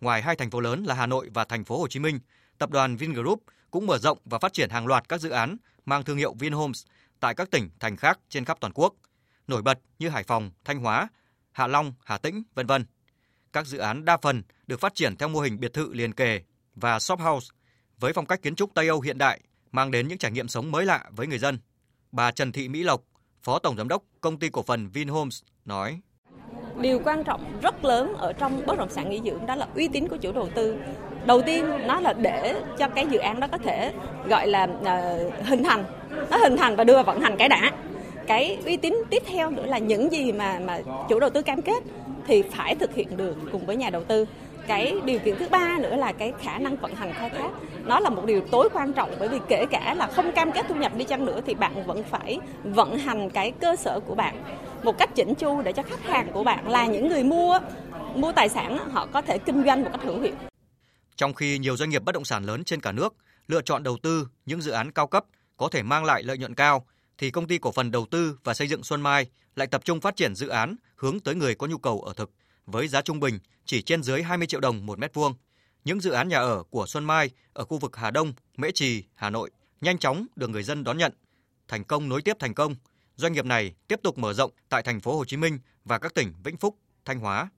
Ngoài 0.02 0.22
hai 0.22 0.36
thành 0.36 0.50
phố 0.50 0.60
lớn 0.60 0.84
là 0.84 0.96
Hà 0.96 1.06
Nội 1.06 1.30
và 1.34 1.46
thành 1.46 1.64
phố 1.64 1.80
Hồ 1.80 1.88
Chí 1.88 2.00
Minh, 2.00 2.20
tập 2.58 2.70
đoàn 2.70 2.98
Vingroup 2.98 3.44
cũng 3.72 3.88
mở 3.88 3.98
rộng 3.98 4.18
và 4.26 4.40
phát 4.40 4.54
triển 4.54 4.70
hàng 4.70 4.88
loạt 4.88 5.10
các 5.10 5.22
dự 5.22 5.30
án 5.30 5.58
mang 5.86 6.04
thương 6.04 6.18
hiệu 6.18 6.34
Vinhomes 6.34 6.86
tại 7.20 7.36
các 7.36 7.52
tỉnh 7.52 7.70
thành 7.80 7.98
khác 7.98 8.20
trên 8.30 8.46
khắp 8.46 8.58
toàn 8.60 8.74
quốc, 8.74 8.94
nổi 9.48 9.62
bật 9.62 9.80
như 10.00 10.10
Hải 10.10 10.24
Phòng, 10.24 10.52
Thanh 10.66 10.80
Hóa, 10.80 11.08
Hạ 11.52 11.68
Long, 11.68 11.94
Hà 12.04 12.18
Tĩnh, 12.18 12.44
vân 12.56 12.68
vân. 12.68 12.86
Các 13.54 13.68
dự 13.68 13.78
án 13.78 14.06
đa 14.06 14.18
phần 14.18 14.44
được 14.68 14.80
phát 14.80 14.96
triển 14.96 15.16
theo 15.16 15.30
mô 15.30 15.40
hình 15.40 15.60
biệt 15.60 15.74
thự 15.74 15.94
liền 15.94 16.14
kề 16.14 16.42
và 16.76 17.00
shop 17.00 17.20
house 17.20 17.48
với 18.00 18.14
phong 18.14 18.26
cách 18.26 18.42
kiến 18.42 18.56
trúc 18.56 18.74
Tây 18.74 18.88
Âu 18.88 19.02
hiện 19.02 19.18
đại, 19.18 19.42
mang 19.72 19.92
đến 19.92 20.08
những 20.08 20.18
trải 20.18 20.32
nghiệm 20.32 20.48
sống 20.48 20.72
mới 20.72 20.86
lạ 20.86 21.06
với 21.12 21.28
người 21.28 21.40
dân. 21.40 21.60
Bà 22.12 22.32
Trần 22.32 22.52
Thị 22.52 22.68
Mỹ 22.70 22.84
Lộc, 22.84 23.04
Phó 23.44 23.60
Tổng 23.60 23.78
Giám 23.78 23.88
đốc 23.88 24.04
Công 24.22 24.40
ty 24.40 24.50
Cổ 24.50 24.64
phần 24.64 24.90
Vinhomes 24.90 25.44
nói. 25.66 26.02
Điều 26.82 27.00
quan 27.04 27.24
trọng 27.24 27.60
rất 27.62 27.86
lớn 27.86 28.14
ở 28.14 28.34
trong 28.34 28.66
bất 28.66 28.78
động 28.78 28.90
sản 28.90 29.10
nghỉ 29.10 29.22
dưỡng 29.26 29.46
đó 29.46 29.56
là 29.56 29.68
uy 29.76 29.88
tín 29.88 30.08
của 30.08 30.18
chủ 30.18 30.32
đầu 30.32 30.50
tư. 30.56 30.76
Đầu 31.26 31.42
tiên 31.42 31.66
nó 31.88 32.00
là 32.00 32.14
để 32.14 32.56
cho 32.78 32.88
cái 32.88 33.08
dự 33.08 33.18
án 33.18 33.40
đó 33.40 33.48
có 33.52 33.58
thể 33.58 33.92
gọi 34.30 34.48
là 34.48 34.64
uh, 34.64 35.46
hình 35.46 35.64
thành, 35.64 35.84
nó 36.32 36.38
hình 36.38 36.58
thành 36.58 36.76
và 36.76 36.84
đưa 36.84 36.94
vào 36.94 37.04
vận 37.04 37.22
hành 37.22 37.38
cái 37.38 37.50
đã. 37.50 37.72
Cái 38.28 38.58
uy 38.66 38.78
tín 38.78 38.98
tiếp 39.10 39.24
theo 39.26 39.50
nữa 39.50 39.66
là 39.66 39.78
những 39.78 40.12
gì 40.12 40.32
mà 40.32 40.60
mà 40.66 40.80
chủ 41.10 41.20
đầu 41.20 41.30
tư 41.30 41.42
cam 41.42 41.62
kết 41.62 41.84
thì 42.28 42.42
phải 42.42 42.76
thực 42.76 42.96
hiện 42.96 43.18
được 43.18 43.36
cùng 43.52 43.66
với 43.66 43.76
nhà 43.76 43.90
đầu 43.90 44.04
tư 44.04 44.26
cái 44.68 44.96
điều 45.06 45.20
kiện 45.20 45.36
thứ 45.40 45.46
ba 45.52 45.78
nữa 45.80 45.96
là 45.96 46.12
cái 46.12 46.34
khả 46.42 46.60
năng 46.60 46.76
vận 46.76 46.96
hành 46.96 47.14
khai 47.14 47.30
thác 47.30 47.50
nó 47.86 48.00
là 48.00 48.10
một 48.10 48.26
điều 48.26 48.42
tối 48.42 48.70
quan 48.74 48.94
trọng 48.94 49.12
bởi 49.20 49.30
vì 49.30 49.40
kể 49.48 49.66
cả 49.72 49.94
là 49.98 50.08
không 50.08 50.32
cam 50.32 50.52
kết 50.52 50.66
thu 50.70 50.76
nhập 50.76 50.92
đi 50.98 51.06
chăng 51.06 51.26
nữa 51.26 51.42
thì 51.46 51.54
bạn 51.54 51.84
vẫn 51.86 52.04
phải 52.04 52.40
vận 52.64 52.98
hành 52.98 53.30
cái 53.30 53.52
cơ 53.52 53.76
sở 53.76 54.00
của 54.00 54.16
bạn 54.16 54.36
một 54.84 54.98
cách 54.98 55.16
chỉnh 55.16 55.36
chu 55.36 55.62
để 55.62 55.74
cho 55.74 55.84
khách 55.84 56.04
hàng 56.04 56.28
của 56.34 56.44
bạn 56.44 56.70
là 56.70 56.86
những 56.86 57.08
người 57.08 57.24
mua 57.24 57.60
mua 58.16 58.32
tài 58.32 58.50
sản 58.50 58.78
họ 58.92 59.06
có 59.06 59.22
thể 59.22 59.38
kinh 59.38 59.64
doanh 59.66 59.84
một 59.84 59.90
cách 59.92 60.04
hữu 60.04 60.20
hiệu. 60.20 60.34
Trong 61.18 61.34
khi 61.34 61.58
nhiều 61.58 61.78
doanh 61.78 61.90
nghiệp 61.90 62.04
bất 62.04 62.12
động 62.12 62.26
sản 62.26 62.44
lớn 62.44 62.64
trên 62.64 62.82
cả 62.82 62.92
nước 62.92 63.16
lựa 63.48 63.62
chọn 63.62 63.84
đầu 63.84 63.98
tư 64.04 64.28
những 64.46 64.62
dự 64.62 64.72
án 64.72 64.92
cao 64.92 65.08
cấp 65.08 65.26
có 65.58 65.70
thể 65.70 65.84
mang 65.84 66.06
lại 66.06 66.24
lợi 66.24 66.38
nhuận 66.38 66.56
cao 66.56 66.86
thì 67.18 67.32
công 67.32 67.48
ty 67.48 67.58
cổ 67.58 67.72
phần 67.72 67.92
đầu 67.92 68.06
tư 68.12 68.38
và 68.44 68.54
xây 68.54 68.68
dựng 68.68 68.84
Xuân 68.84 69.02
Mai 69.02 69.26
lại 69.56 69.68
tập 69.68 69.82
trung 69.86 70.02
phát 70.02 70.16
triển 70.16 70.36
dự 70.36 70.48
án 70.48 70.76
hướng 70.96 71.20
tới 71.20 71.36
người 71.36 71.56
có 71.56 71.68
nhu 71.68 71.78
cầu 71.78 72.02
ở 72.02 72.14
thực 72.14 72.32
với 72.66 72.88
giá 72.88 73.02
trung 73.02 73.20
bình 73.20 73.40
chỉ 73.66 73.82
trên 73.82 74.04
dưới 74.04 74.24
20 74.24 74.48
triệu 74.48 74.60
đồng 74.60 74.86
một 74.86 75.00
mét 75.00 75.14
vuông. 75.14 75.34
Những 75.84 76.02
dự 76.02 76.12
án 76.12 76.28
nhà 76.30 76.38
ở 76.38 76.64
của 76.70 76.86
Xuân 76.88 77.06
Mai 77.06 77.30
ở 77.54 77.66
khu 77.66 77.78
vực 77.78 77.96
Hà 77.96 78.12
Đông, 78.12 78.34
Mễ 78.58 78.72
Trì, 78.72 79.04
Hà 79.16 79.30
Nội 79.30 79.50
nhanh 79.82 79.98
chóng 79.98 80.28
được 80.36 80.50
người 80.50 80.64
dân 80.64 80.84
đón 80.84 80.98
nhận. 80.98 81.14
Thành 81.68 81.84
công 81.84 82.10
nối 82.10 82.22
tiếp 82.22 82.36
thành 82.40 82.54
công, 82.54 82.76
doanh 83.16 83.34
nghiệp 83.34 83.46
này 83.46 83.74
tiếp 83.88 84.00
tục 84.04 84.18
mở 84.18 84.34
rộng 84.34 84.52
tại 84.70 84.84
thành 84.84 85.00
phố 85.00 85.18
Hồ 85.18 85.26
Chí 85.26 85.38
Minh 85.38 85.60
và 85.86 86.00
các 86.00 86.14
tỉnh 86.14 86.34
Vĩnh 86.44 86.58
Phúc, 86.58 86.78
Thanh 87.06 87.20
Hóa. 87.20 87.50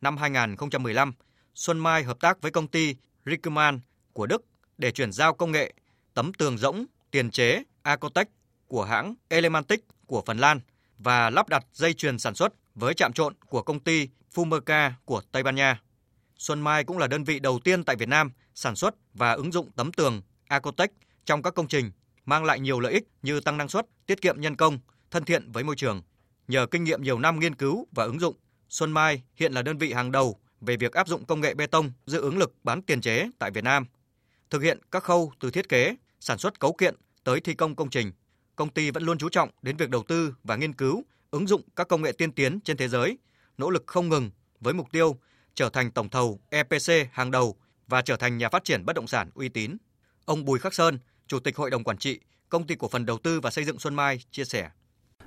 Năm 0.00 0.16
2015, 0.16 1.12
Xuân 1.54 1.78
Mai 1.78 2.02
hợp 2.02 2.20
tác 2.20 2.40
với 2.42 2.50
công 2.50 2.68
ty 2.68 2.94
Rickerman 3.26 3.80
của 4.12 4.26
Đức 4.26 4.44
để 4.78 4.92
chuyển 4.92 5.12
giao 5.12 5.34
công 5.34 5.52
nghệ 5.52 5.74
tấm 6.14 6.32
tường 6.34 6.58
rỗng 6.58 6.84
tiền 7.10 7.30
chế 7.30 7.62
Acotech 7.82 8.28
của 8.66 8.84
hãng 8.84 9.14
Elemantic 9.28 9.84
của 10.06 10.22
Phần 10.26 10.38
Lan 10.38 10.60
và 10.98 11.30
lắp 11.30 11.48
đặt 11.48 11.66
dây 11.72 11.94
chuyền 11.94 12.18
sản 12.18 12.34
xuất 12.34 12.52
với 12.74 12.94
chạm 12.94 13.12
trộn 13.12 13.34
của 13.48 13.62
công 13.62 13.80
ty 13.80 14.08
Fumerca 14.34 14.90
của 15.04 15.22
Tây 15.32 15.42
Ban 15.42 15.54
Nha. 15.54 15.80
Xuân 16.36 16.60
Mai 16.60 16.84
cũng 16.84 16.98
là 16.98 17.06
đơn 17.06 17.24
vị 17.24 17.38
đầu 17.38 17.58
tiên 17.64 17.84
tại 17.84 17.96
Việt 17.96 18.08
Nam 18.08 18.32
sản 18.54 18.76
xuất 18.76 18.94
và 19.14 19.32
ứng 19.32 19.52
dụng 19.52 19.70
tấm 19.76 19.92
tường 19.92 20.22
Acotech 20.48 20.92
trong 21.24 21.42
các 21.42 21.54
công 21.54 21.68
trình, 21.68 21.90
mang 22.24 22.44
lại 22.44 22.60
nhiều 22.60 22.80
lợi 22.80 22.92
ích 22.92 23.04
như 23.22 23.40
tăng 23.40 23.56
năng 23.56 23.68
suất, 23.68 23.86
tiết 24.06 24.20
kiệm 24.20 24.40
nhân 24.40 24.56
công, 24.56 24.78
thân 25.10 25.24
thiện 25.24 25.52
với 25.52 25.64
môi 25.64 25.76
trường. 25.76 26.02
Nhờ 26.48 26.66
kinh 26.66 26.84
nghiệm 26.84 27.02
nhiều 27.02 27.18
năm 27.18 27.40
nghiên 27.40 27.54
cứu 27.54 27.86
và 27.92 28.04
ứng 28.04 28.20
dụng, 28.20 28.34
Xuân 28.68 28.92
Mai 28.92 29.22
hiện 29.34 29.52
là 29.52 29.62
đơn 29.62 29.78
vị 29.78 29.92
hàng 29.92 30.12
đầu 30.12 30.40
về 30.60 30.76
việc 30.76 30.92
áp 30.92 31.08
dụng 31.08 31.24
công 31.24 31.40
nghệ 31.40 31.54
bê 31.54 31.66
tông 31.66 31.92
giữ 32.06 32.20
ứng 32.20 32.38
lực 32.38 32.54
bán 32.64 32.82
tiền 32.82 33.00
chế 33.00 33.30
tại 33.38 33.50
Việt 33.50 33.64
Nam. 33.64 33.86
Thực 34.50 34.62
hiện 34.62 34.78
các 34.90 35.02
khâu 35.02 35.32
từ 35.40 35.50
thiết 35.50 35.68
kế, 35.68 35.96
sản 36.20 36.38
xuất 36.38 36.60
cấu 36.60 36.72
kiện 36.72 36.94
tới 37.24 37.40
thi 37.40 37.54
công 37.54 37.74
công 37.74 37.90
trình, 37.90 38.12
công 38.56 38.68
ty 38.68 38.90
vẫn 38.90 39.02
luôn 39.02 39.18
chú 39.18 39.28
trọng 39.28 39.50
đến 39.62 39.76
việc 39.76 39.90
đầu 39.90 40.02
tư 40.08 40.34
và 40.44 40.56
nghiên 40.56 40.72
cứu, 40.72 41.04
ứng 41.30 41.46
dụng 41.46 41.62
các 41.76 41.88
công 41.88 42.02
nghệ 42.02 42.12
tiên 42.12 42.32
tiến 42.32 42.60
trên 42.60 42.76
thế 42.76 42.88
giới, 42.88 43.18
nỗ 43.58 43.70
lực 43.70 43.84
không 43.86 44.08
ngừng 44.08 44.30
với 44.60 44.74
mục 44.74 44.86
tiêu 44.92 45.16
trở 45.54 45.70
thành 45.70 45.90
tổng 45.90 46.08
thầu 46.08 46.40
EPC 46.50 47.08
hàng 47.12 47.30
đầu 47.30 47.56
và 47.88 48.02
trở 48.02 48.16
thành 48.16 48.38
nhà 48.38 48.48
phát 48.48 48.64
triển 48.64 48.84
bất 48.84 48.96
động 48.96 49.06
sản 49.06 49.30
uy 49.34 49.48
tín. 49.48 49.76
Ông 50.24 50.44
Bùi 50.44 50.58
Khắc 50.58 50.74
Sơn, 50.74 50.98
Chủ 51.26 51.40
tịch 51.40 51.56
Hội 51.56 51.70
đồng 51.70 51.84
Quản 51.84 51.98
trị, 51.98 52.20
Công 52.48 52.66
ty 52.66 52.74
Cổ 52.74 52.88
phần 52.88 53.06
Đầu 53.06 53.18
tư 53.18 53.40
và 53.40 53.50
Xây 53.50 53.64
dựng 53.64 53.78
Xuân 53.78 53.94
Mai 53.94 54.20
chia 54.30 54.44
sẻ. 54.44 54.70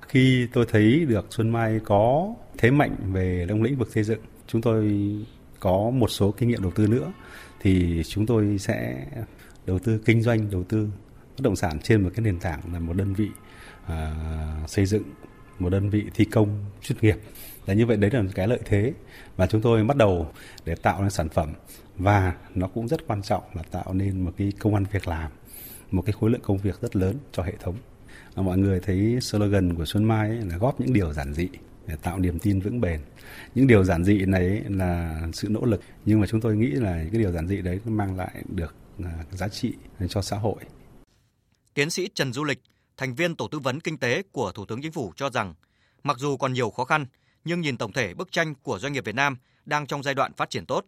Khi 0.08 0.48
tôi 0.54 0.66
thấy 0.70 1.06
được 1.06 1.25
Xuân 1.30 1.50
Mai 1.50 1.80
có 1.86 2.34
thế 2.58 2.72
mạnh 2.72 2.96
về 3.13 3.46
trong 3.50 3.63
lĩnh 3.63 3.78
vực 3.78 3.92
xây 3.92 4.04
dựng, 4.04 4.20
chúng 4.53 4.62
tôi 4.62 5.15
có 5.60 5.89
một 5.93 6.07
số 6.07 6.31
kinh 6.31 6.50
nghiệm 6.50 6.62
đầu 6.62 6.72
tư 6.72 6.88
nữa 6.88 7.13
thì 7.60 8.03
chúng 8.07 8.25
tôi 8.25 8.57
sẽ 8.57 9.05
đầu 9.65 9.79
tư 9.79 10.01
kinh 10.05 10.22
doanh, 10.22 10.51
đầu 10.51 10.63
tư 10.63 10.89
bất 11.38 11.41
động 11.41 11.55
sản 11.55 11.79
trên 11.79 12.01
một 12.03 12.10
cái 12.15 12.25
nền 12.25 12.39
tảng 12.39 12.74
là 12.74 12.79
một 12.79 12.93
đơn 12.93 13.13
vị 13.13 13.29
à, 13.86 14.15
xây 14.67 14.86
dựng, 14.86 15.03
một 15.60 15.69
đơn 15.69 15.89
vị 15.89 16.05
thi 16.15 16.25
công 16.25 16.65
chuyên 16.81 16.98
nghiệp. 17.01 17.17
Là 17.65 17.74
như 17.74 17.86
vậy 17.86 17.98
đấy 17.98 18.12
là 18.13 18.24
cái 18.36 18.48
lợi 18.48 18.60
thế 18.65 18.93
mà 19.38 19.48
chúng 19.48 19.62
tôi 19.62 19.83
bắt 19.83 19.98
đầu 19.98 20.31
để 20.65 20.75
tạo 20.75 21.03
ra 21.03 21.10
sản 21.10 21.29
phẩm 21.29 21.53
và 21.98 22.36
nó 22.55 22.67
cũng 22.67 22.88
rất 22.88 23.07
quan 23.07 23.22
trọng 23.22 23.43
là 23.53 23.63
tạo 23.72 23.93
nên 23.93 24.22
một 24.22 24.31
cái 24.38 24.53
công 24.60 24.75
an 24.75 24.86
việc 24.91 25.07
làm, 25.07 25.31
một 25.91 26.01
cái 26.05 26.13
khối 26.13 26.29
lượng 26.29 26.41
công 26.43 26.57
việc 26.57 26.81
rất 26.81 26.95
lớn 26.95 27.15
cho 27.31 27.43
hệ 27.43 27.53
thống. 27.60 27.75
Mọi 28.36 28.57
người 28.57 28.79
thấy 28.79 29.17
slogan 29.22 29.75
của 29.75 29.86
Xuân 29.86 30.03
Mai 30.03 30.29
là 30.29 30.57
góp 30.57 30.81
những 30.81 30.93
điều 30.93 31.13
giản 31.13 31.33
dị 31.33 31.48
để 31.88 31.96
tạo 31.96 32.20
niềm 32.20 32.40
tin 32.40 32.60
vững 32.60 32.82
bền. 32.82 33.02
Những 33.56 33.68
điều 33.68 33.84
giản 33.84 34.04
dị 34.04 34.25
này 34.25 34.63
là 34.70 35.22
sự 35.34 35.50
nỗ 35.50 35.66
lực 35.66 35.82
nhưng 36.06 36.22
mà 36.22 36.28
chúng 36.28 36.42
tôi 36.42 36.56
nghĩ 36.56 36.68
là 36.68 37.06
cái 37.12 37.22
điều 37.22 37.32
giản 37.32 37.48
dị 37.48 37.62
đấy 37.62 37.80
mang 37.86 38.18
lại 38.18 38.44
được 38.50 38.75
à, 39.04 39.25
giá 39.32 39.48
trị 39.48 39.74
cho 40.10 40.22
xã 40.22 40.38
hội. 40.38 40.63
Tiến 41.74 41.90
sĩ 41.90 42.10
Trần 42.13 42.34
Du 42.34 42.44
Lịch, 42.44 42.60
thành 42.98 43.16
viên 43.16 43.36
tổ 43.36 43.48
tư 43.48 43.60
vấn 43.60 43.80
kinh 43.80 43.98
tế 43.98 44.24
của 44.32 44.52
Thủ 44.52 44.66
tướng 44.66 44.82
Chính 44.82 44.92
phủ 44.92 45.13
cho 45.16 45.30
rằng, 45.30 45.54
mặc 46.04 46.18
dù 46.20 46.38
còn 46.38 46.54
nhiều 46.54 46.70
khó 46.70 46.86
khăn, 46.86 47.06
nhưng 47.46 47.62
nhìn 47.62 47.78
tổng 47.78 47.94
thể 47.94 48.13
bức 48.13 48.32
tranh 48.32 48.56
của 48.56 48.80
doanh 48.80 48.94
nghiệp 48.94 49.06
Việt 49.06 49.16
Nam 49.16 49.38
đang 49.66 49.88
trong 49.88 50.04
giai 50.04 50.13
đoạn 50.13 50.34
phát 50.34 50.50
triển 50.50 50.66
tốt. 50.66 50.86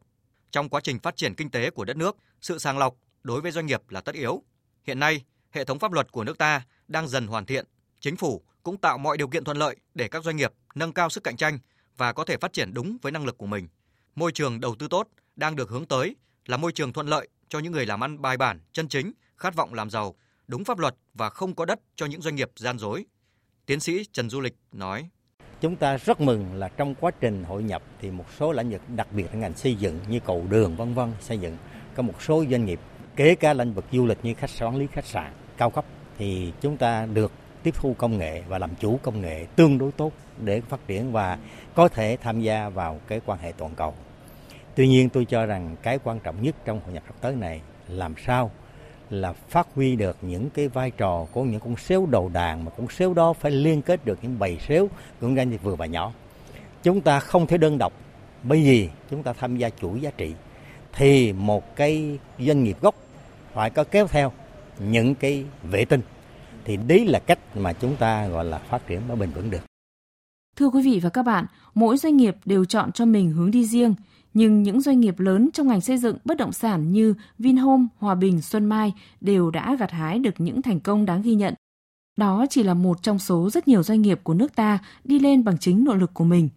Trong 0.52 0.70
quá 0.70 0.82
trình 0.84 1.00
phát 1.00 1.18
triển 1.18 1.36
kinh 1.36 1.50
tế 1.50 1.70
của 1.70 1.86
đất 1.86 1.98
nước, 1.98 2.18
sự 2.42 2.58
sàng 2.58 2.78
lọc 2.78 2.96
đối 3.24 3.42
với 3.42 3.52
doanh 3.52 3.66
nghiệp 3.66 3.82
là 3.90 4.02
tất 4.02 4.16
yếu. 4.16 4.44
Hiện 4.84 5.00
nay, 5.00 5.24
hệ 5.52 5.66
thống 5.66 5.80
pháp 5.80 5.92
luật 5.92 6.12
của 6.12 6.24
nước 6.24 6.38
ta 6.38 6.62
đang 6.88 7.08
dần 7.08 7.28
hoàn 7.28 7.46
thiện, 7.46 7.66
chính 8.00 8.16
phủ 8.16 8.42
cũng 8.64 8.78
tạo 8.78 8.98
mọi 8.98 9.18
điều 9.18 9.28
kiện 9.28 9.44
thuận 9.44 9.58
lợi 9.58 9.75
để 9.94 10.08
các 10.08 10.24
doanh 10.24 10.36
nghiệp 10.36 10.54
nâng 10.75 10.94
cao 10.94 11.10
sức 11.10 11.24
cạnh 11.24 11.38
tranh 11.38 11.60
và 11.98 12.13
có 12.13 12.24
thể 12.24 12.38
phát 12.38 12.53
triển 12.53 12.74
đúng 12.74 12.98
với 13.01 13.12
năng 13.12 13.25
lực 13.25 13.38
của 13.38 13.46
mình. 13.46 13.67
Môi 14.15 14.32
trường 14.32 14.62
đầu 14.62 14.75
tư 14.75 14.88
tốt 14.88 15.08
đang 15.36 15.55
được 15.55 15.70
hướng 15.70 15.86
tới 15.86 16.15
là 16.46 16.58
môi 16.58 16.72
trường 16.72 16.94
thuận 16.94 17.08
lợi 17.08 17.27
cho 17.50 17.60
những 17.60 17.72
người 17.74 17.86
làm 17.86 18.03
ăn 18.03 18.22
bài 18.22 18.38
bản, 18.38 18.60
chân 18.72 18.88
chính, 18.88 19.12
khát 19.38 19.55
vọng 19.55 19.74
làm 19.74 19.89
giàu, 19.89 20.15
đúng 20.48 20.63
pháp 20.63 20.79
luật 20.79 20.96
và 21.13 21.29
không 21.29 21.55
có 21.55 21.65
đất 21.65 21.79
cho 21.96 22.05
những 22.05 22.22
doanh 22.22 22.36
nghiệp 22.36 22.51
gian 22.55 22.79
dối. 22.79 23.05
Tiến 23.65 23.79
sĩ 23.79 24.05
Trần 24.12 24.29
Du 24.29 24.41
Lịch 24.41 24.55
nói: 24.72 25.10
Chúng 25.62 25.75
ta 25.75 25.98
rất 25.98 26.22
mừng 26.22 26.53
là 26.53 26.67
trong 26.67 26.96
quá 26.96 27.12
trình 27.20 27.44
hội 27.44 27.63
nhập 27.63 27.84
thì 28.01 28.12
một 28.12 28.25
số 28.39 28.51
lĩnh 28.51 28.70
vực 28.70 28.82
đặc 28.96 29.08
biệt 29.12 29.25
là 29.34 29.39
ngành 29.39 29.53
xây 29.53 29.75
dựng 29.75 30.00
như 30.08 30.20
cầu 30.20 30.46
đường 30.50 30.75
vân 30.75 30.94
vân 30.94 31.13
xây 31.20 31.38
dựng 31.38 31.58
có 31.96 32.03
một 32.03 32.22
số 32.22 32.46
doanh 32.51 32.65
nghiệp 32.65 32.79
kể 33.15 33.36
cả 33.36 33.53
lĩnh 33.53 33.74
vực 33.74 33.86
du 33.91 34.05
lịch 34.05 34.25
như 34.25 34.34
khách 34.34 34.50
quản 34.60 34.75
lý 34.75 34.88
khách 34.91 35.05
sạn 35.05 35.34
cao 35.58 35.70
cấp 35.70 35.86
thì 36.17 36.53
chúng 36.62 36.77
ta 36.77 37.05
được 37.05 37.32
tiếp 37.65 37.74
thu 37.79 37.95
công 37.98 38.17
nghệ 38.17 38.41
và 38.48 38.60
làm 38.60 38.69
chủ 38.79 39.00
công 39.03 39.22
nghệ 39.22 39.45
tương 39.55 39.77
đối 39.77 39.91
tốt 39.91 40.12
để 40.43 40.62
phát 40.62 40.88
triển 40.88 41.12
và 41.12 41.38
có 41.75 41.88
thể 41.88 42.17
tham 42.22 42.41
gia 42.41 42.69
vào 42.69 43.00
cái 43.07 43.22
quan 43.25 43.39
hệ 43.39 43.51
toàn 43.57 43.75
cầu. 43.75 43.93
Tuy 44.75 44.88
nhiên, 44.88 45.10
tôi 45.10 45.25
cho 45.25 45.45
rằng 45.45 45.75
cái 45.81 46.00
quan 46.03 46.19
trọng 46.19 46.41
nhất 46.41 46.55
trong 46.65 46.81
hội 46.86 46.93
nhập 46.93 47.03
sắp 47.07 47.15
tới 47.22 47.36
này 47.36 47.62
làm 47.88 48.13
sao 48.25 48.51
là 49.10 49.34
phát 49.34 49.67
huy 49.75 49.95
được 49.95 50.17
những 50.22 50.50
cái 50.50 50.67
vai 50.67 50.91
trò 50.91 51.25
của 51.31 51.43
những 51.43 51.60
con 51.60 51.77
xéo 51.77 52.07
đầu 52.12 52.29
đàn 52.34 52.65
mà 52.65 52.72
con 52.77 52.88
xéo 52.89 53.13
đó 53.13 53.34
phải 53.34 53.51
liên 53.51 53.81
kết 53.81 54.05
được 54.05 54.19
những 54.22 54.39
bầy 54.39 54.57
xéo 54.67 54.88
của 55.22 55.29
doanh 55.36 55.50
nghiệp 55.50 55.60
vừa 55.63 55.75
và 55.75 55.86
nhỏ. 55.86 56.13
Chúng 56.84 57.01
ta 57.01 57.19
không 57.19 57.48
thể 57.48 57.57
đơn 57.57 57.77
độc, 57.77 57.93
bởi 58.43 58.62
vì 58.62 58.89
chúng 59.12 59.24
ta 59.24 59.34
tham 59.34 59.57
gia 59.57 59.69
chuỗi 59.69 60.01
giá 60.01 60.12
trị 60.17 60.34
thì 60.93 61.34
một 61.34 61.75
cái 61.75 62.19
doanh 62.39 62.63
nghiệp 62.63 62.77
gốc 62.81 62.95
phải 63.53 63.69
có 63.69 63.84
kéo 63.84 64.07
theo 64.07 64.31
những 64.79 65.15
cái 65.15 65.45
vệ 65.63 65.86
tinh 65.86 66.01
thì 66.65 66.77
đấy 66.77 67.05
là 67.05 67.19
cách 67.19 67.57
mà 67.57 67.74
chúng 67.74 67.95
ta 67.95 68.27
gọi 68.27 68.45
là 68.45 68.57
phát 68.57 68.88
triển 68.88 69.01
nó 69.07 69.15
bền 69.15 69.31
vững 69.31 69.50
được. 69.50 69.62
Thưa 70.55 70.69
quý 70.69 70.81
vị 70.81 71.00
và 71.03 71.10
các 71.10 71.24
bạn, 71.24 71.45
mỗi 71.74 71.98
doanh 71.98 72.17
nghiệp 72.17 72.36
đều 72.45 72.65
chọn 72.65 72.91
cho 72.91 73.05
mình 73.05 73.31
hướng 73.31 73.51
đi 73.51 73.65
riêng, 73.65 73.95
nhưng 74.34 74.63
những 74.63 74.81
doanh 74.81 75.00
nghiệp 75.00 75.19
lớn 75.19 75.50
trong 75.53 75.67
ngành 75.67 75.81
xây 75.81 75.98
dựng 75.98 76.17
bất 76.25 76.38
động 76.38 76.51
sản 76.51 76.91
như 76.91 77.13
Vinhome, 77.39 77.86
Hòa 77.98 78.15
Bình, 78.15 78.41
Xuân 78.41 78.65
Mai 78.65 78.93
đều 79.22 79.51
đã 79.51 79.75
gặt 79.79 79.91
hái 79.91 80.19
được 80.19 80.34
những 80.38 80.62
thành 80.62 80.79
công 80.79 81.05
đáng 81.05 81.22
ghi 81.22 81.36
nhận. 81.36 81.53
Đó 82.17 82.45
chỉ 82.50 82.63
là 82.63 82.74
một 82.74 83.03
trong 83.03 83.19
số 83.19 83.50
rất 83.50 83.67
nhiều 83.67 83.84
doanh 83.84 84.01
nghiệp 84.01 84.19
của 84.24 84.34
nước 84.34 84.55
ta 84.55 84.79
đi 85.03 85.19
lên 85.19 85.43
bằng 85.43 85.57
chính 85.57 85.84
nội 85.84 85.98
lực 85.98 86.13
của 86.13 86.24
mình. 86.24 86.50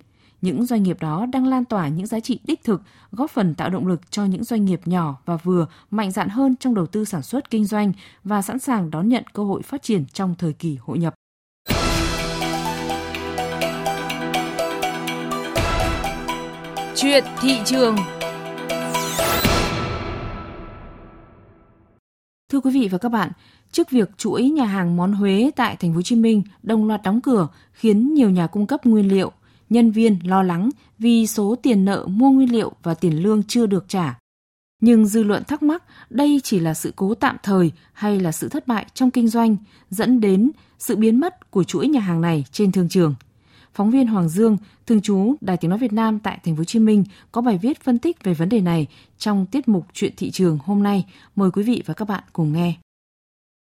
Những 0.42 0.66
doanh 0.66 0.82
nghiệp 0.82 0.96
đó 1.00 1.26
đang 1.32 1.46
lan 1.46 1.64
tỏa 1.64 1.88
những 1.88 2.06
giá 2.06 2.20
trị 2.20 2.40
đích 2.44 2.64
thực, 2.64 2.82
góp 3.12 3.30
phần 3.30 3.54
tạo 3.54 3.70
động 3.70 3.86
lực 3.86 4.00
cho 4.10 4.24
những 4.24 4.44
doanh 4.44 4.64
nghiệp 4.64 4.80
nhỏ 4.84 5.16
và 5.24 5.36
vừa 5.36 5.66
mạnh 5.90 6.10
dạn 6.10 6.28
hơn 6.28 6.56
trong 6.60 6.74
đầu 6.74 6.86
tư 6.86 7.04
sản 7.04 7.22
xuất 7.22 7.50
kinh 7.50 7.64
doanh 7.64 7.92
và 8.24 8.42
sẵn 8.42 8.58
sàng 8.58 8.90
đón 8.90 9.08
nhận 9.08 9.24
cơ 9.32 9.44
hội 9.44 9.62
phát 9.62 9.82
triển 9.82 10.04
trong 10.12 10.34
thời 10.38 10.52
kỳ 10.52 10.78
hội 10.80 10.98
nhập. 10.98 11.14
Chuyện 16.94 17.24
thị 17.40 17.58
trường 17.64 17.96
Thưa 22.52 22.60
quý 22.60 22.70
vị 22.70 22.88
và 22.88 22.98
các 22.98 23.08
bạn, 23.08 23.30
trước 23.72 23.90
việc 23.90 24.10
chuỗi 24.18 24.50
nhà 24.50 24.64
hàng 24.64 24.96
món 24.96 25.12
Huế 25.12 25.50
tại 25.56 25.76
thành 25.76 25.90
phố 25.90 25.96
Hồ 25.96 26.02
Chí 26.02 26.16
Minh 26.16 26.42
đồng 26.62 26.88
loạt 26.88 27.02
đóng 27.02 27.20
cửa 27.20 27.48
khiến 27.72 28.14
nhiều 28.14 28.30
nhà 28.30 28.46
cung 28.46 28.66
cấp 28.66 28.86
nguyên 28.86 29.08
liệu, 29.08 29.32
nhân 29.70 29.90
viên 29.90 30.18
lo 30.24 30.42
lắng 30.42 30.70
vì 30.98 31.26
số 31.26 31.56
tiền 31.62 31.84
nợ 31.84 32.06
mua 32.08 32.30
nguyên 32.30 32.52
liệu 32.52 32.72
và 32.82 32.94
tiền 32.94 33.22
lương 33.22 33.42
chưa 33.42 33.66
được 33.66 33.84
trả. 33.88 34.18
Nhưng 34.82 35.06
dư 35.06 35.22
luận 35.22 35.44
thắc 35.44 35.62
mắc 35.62 35.82
đây 36.10 36.40
chỉ 36.44 36.60
là 36.60 36.74
sự 36.74 36.92
cố 36.96 37.14
tạm 37.14 37.36
thời 37.42 37.72
hay 37.92 38.20
là 38.20 38.32
sự 38.32 38.48
thất 38.48 38.66
bại 38.66 38.86
trong 38.94 39.10
kinh 39.10 39.28
doanh 39.28 39.56
dẫn 39.90 40.20
đến 40.20 40.50
sự 40.78 40.96
biến 40.96 41.20
mất 41.20 41.50
của 41.50 41.64
chuỗi 41.64 41.88
nhà 41.88 42.00
hàng 42.00 42.20
này 42.20 42.44
trên 42.52 42.72
thương 42.72 42.88
trường. 42.88 43.14
Phóng 43.74 43.90
viên 43.90 44.06
Hoàng 44.06 44.28
Dương, 44.28 44.56
thường 44.86 45.00
trú 45.00 45.34
Đài 45.40 45.56
Tiếng 45.56 45.70
nói 45.70 45.78
Việt 45.78 45.92
Nam 45.92 46.18
tại 46.18 46.38
Thành 46.44 46.56
phố 46.56 46.60
Hồ 46.60 46.64
Chí 46.64 46.78
Minh 46.78 47.04
có 47.32 47.40
bài 47.40 47.58
viết 47.62 47.80
phân 47.80 47.98
tích 47.98 48.24
về 48.24 48.34
vấn 48.34 48.48
đề 48.48 48.60
này 48.60 48.86
trong 49.18 49.46
tiết 49.46 49.68
mục 49.68 49.86
Chuyện 49.92 50.12
thị 50.16 50.30
trường 50.30 50.58
hôm 50.64 50.82
nay. 50.82 51.04
Mời 51.36 51.50
quý 51.50 51.62
vị 51.62 51.82
và 51.86 51.94
các 51.94 52.08
bạn 52.08 52.22
cùng 52.32 52.52
nghe. 52.52 52.74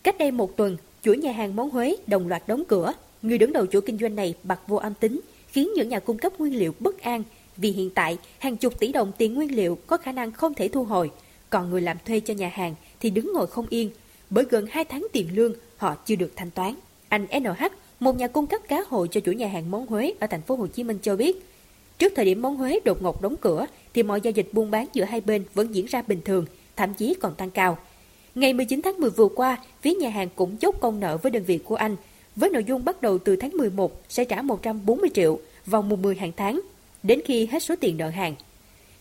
Cách 0.04 0.16
đây 0.18 0.30
một 0.30 0.56
tuần, 0.56 0.76
chuỗi 1.02 1.16
nhà 1.16 1.32
hàng 1.32 1.56
món 1.56 1.70
Huế 1.70 1.96
đồng 2.06 2.28
loạt 2.28 2.42
đóng 2.48 2.62
cửa. 2.68 2.92
Người 3.22 3.38
đứng 3.38 3.52
đầu 3.52 3.66
chuỗi 3.66 3.80
kinh 3.80 3.98
doanh 3.98 4.16
này 4.16 4.34
bật 4.44 4.58
vô 4.66 4.76
âm 4.76 4.94
tính, 4.94 5.20
khiến 5.52 5.68
những 5.76 5.88
nhà 5.88 5.98
cung 5.98 6.18
cấp 6.18 6.32
nguyên 6.38 6.58
liệu 6.58 6.74
bất 6.80 7.00
an 7.00 7.22
vì 7.56 7.70
hiện 7.70 7.90
tại 7.90 8.18
hàng 8.38 8.56
chục 8.56 8.78
tỷ 8.78 8.92
đồng 8.92 9.12
tiền 9.18 9.34
nguyên 9.34 9.56
liệu 9.56 9.78
có 9.86 9.96
khả 9.96 10.12
năng 10.12 10.32
không 10.32 10.54
thể 10.54 10.68
thu 10.68 10.84
hồi, 10.84 11.10
còn 11.50 11.70
người 11.70 11.80
làm 11.80 11.96
thuê 12.06 12.20
cho 12.20 12.34
nhà 12.34 12.50
hàng 12.54 12.74
thì 13.00 13.10
đứng 13.10 13.32
ngồi 13.32 13.46
không 13.46 13.66
yên, 13.70 13.90
bởi 14.30 14.44
gần 14.50 14.66
2 14.70 14.84
tháng 14.84 15.06
tiền 15.12 15.28
lương 15.34 15.52
họ 15.76 15.96
chưa 16.06 16.16
được 16.16 16.32
thanh 16.36 16.50
toán. 16.50 16.74
Anh 17.08 17.26
NH, 17.40 17.64
một 18.00 18.16
nhà 18.16 18.28
cung 18.28 18.46
cấp 18.46 18.60
cá 18.68 18.82
hồi 18.88 19.08
cho 19.10 19.20
chủ 19.20 19.32
nhà 19.32 19.48
hàng 19.48 19.70
món 19.70 19.86
Huế 19.86 20.14
ở 20.20 20.26
thành 20.26 20.42
phố 20.42 20.56
Hồ 20.56 20.66
Chí 20.66 20.84
Minh 20.84 20.98
cho 21.02 21.16
biết, 21.16 21.46
trước 21.98 22.12
thời 22.16 22.24
điểm 22.24 22.42
món 22.42 22.56
Huế 22.56 22.80
đột 22.84 23.02
ngột 23.02 23.22
đóng 23.22 23.36
cửa 23.36 23.66
thì 23.94 24.02
mọi 24.02 24.20
giao 24.20 24.30
dịch 24.30 24.48
buôn 24.52 24.70
bán 24.70 24.86
giữa 24.92 25.04
hai 25.04 25.20
bên 25.20 25.44
vẫn 25.54 25.74
diễn 25.74 25.86
ra 25.86 26.02
bình 26.02 26.20
thường, 26.24 26.46
thậm 26.76 26.94
chí 26.94 27.14
còn 27.14 27.34
tăng 27.34 27.50
cao. 27.50 27.78
Ngày 28.34 28.52
19 28.52 28.82
tháng 28.82 29.00
10 29.00 29.10
vừa 29.10 29.28
qua, 29.28 29.56
phía 29.82 29.94
nhà 29.94 30.08
hàng 30.08 30.28
cũng 30.36 30.56
chốt 30.56 30.74
công 30.80 31.00
nợ 31.00 31.16
với 31.16 31.32
đơn 31.32 31.44
vị 31.44 31.58
của 31.64 31.74
anh, 31.74 31.96
với 32.36 32.50
nội 32.50 32.64
dung 32.64 32.84
bắt 32.84 33.02
đầu 33.02 33.18
từ 33.18 33.36
tháng 33.36 33.50
11 33.50 34.02
sẽ 34.08 34.24
trả 34.24 34.42
140 34.42 35.10
triệu 35.14 35.38
vào 35.66 35.82
mùng 35.82 36.02
10 36.02 36.14
hàng 36.14 36.32
tháng, 36.36 36.60
đến 37.02 37.20
khi 37.24 37.46
hết 37.46 37.62
số 37.62 37.74
tiền 37.80 37.96
nợ 37.96 38.08
hàng. 38.08 38.34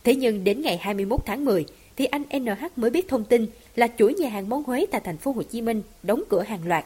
Thế 0.04 0.16
nhưng 0.16 0.44
đến 0.44 0.62
ngày 0.62 0.78
21 0.78 1.20
tháng 1.26 1.46
10 1.46 1.66
thì 1.96 2.06
anh 2.06 2.24
NH 2.40 2.66
mới 2.76 2.90
biết 2.90 3.08
thông 3.08 3.26
tin 3.26 3.48
là 3.76 3.88
chuỗi 3.98 4.14
nhà 4.14 4.30
hàng 4.30 4.50
món 4.50 4.64
Huế 4.64 4.86
tại 4.92 5.02
thành 5.04 5.18
phố 5.18 5.32
Hồ 5.32 5.44
Chí 5.44 5.62
Minh 5.62 5.82
đóng 6.04 6.24
cửa 6.30 6.42
hàng 6.42 6.68
loạt. 6.68 6.86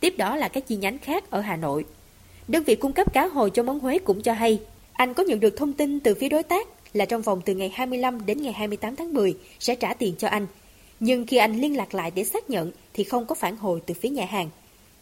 Tiếp 0.00 0.14
đó 0.18 0.36
là 0.36 0.48
các 0.48 0.66
chi 0.66 0.76
nhánh 0.76 0.98
khác 0.98 1.30
ở 1.30 1.40
Hà 1.40 1.56
Nội. 1.56 1.84
Đơn 2.48 2.62
vị 2.62 2.74
cung 2.74 2.92
cấp 2.92 3.12
cá 3.12 3.26
hồi 3.26 3.50
cho 3.50 3.62
món 3.62 3.78
Huế 3.78 3.98
cũng 3.98 4.22
cho 4.22 4.32
hay, 4.32 4.60
anh 4.92 5.14
có 5.14 5.22
nhận 5.22 5.40
được 5.40 5.56
thông 5.56 5.72
tin 5.72 6.00
từ 6.00 6.14
phía 6.14 6.28
đối 6.28 6.42
tác 6.42 6.68
là 6.92 7.04
trong 7.04 7.22
vòng 7.22 7.40
từ 7.44 7.54
ngày 7.54 7.72
25 7.74 8.26
đến 8.26 8.42
ngày 8.42 8.52
28 8.52 8.96
tháng 8.96 9.14
10 9.14 9.34
sẽ 9.58 9.74
trả 9.74 9.94
tiền 9.94 10.14
cho 10.18 10.28
anh. 10.28 10.46
Nhưng 11.00 11.26
khi 11.26 11.36
anh 11.36 11.60
liên 11.60 11.76
lạc 11.76 11.94
lại 11.94 12.12
để 12.14 12.24
xác 12.24 12.50
nhận 12.50 12.70
thì 12.94 13.04
không 13.04 13.26
có 13.26 13.34
phản 13.34 13.56
hồi 13.56 13.82
từ 13.86 13.94
phía 13.94 14.08
nhà 14.08 14.24
hàng. 14.24 14.50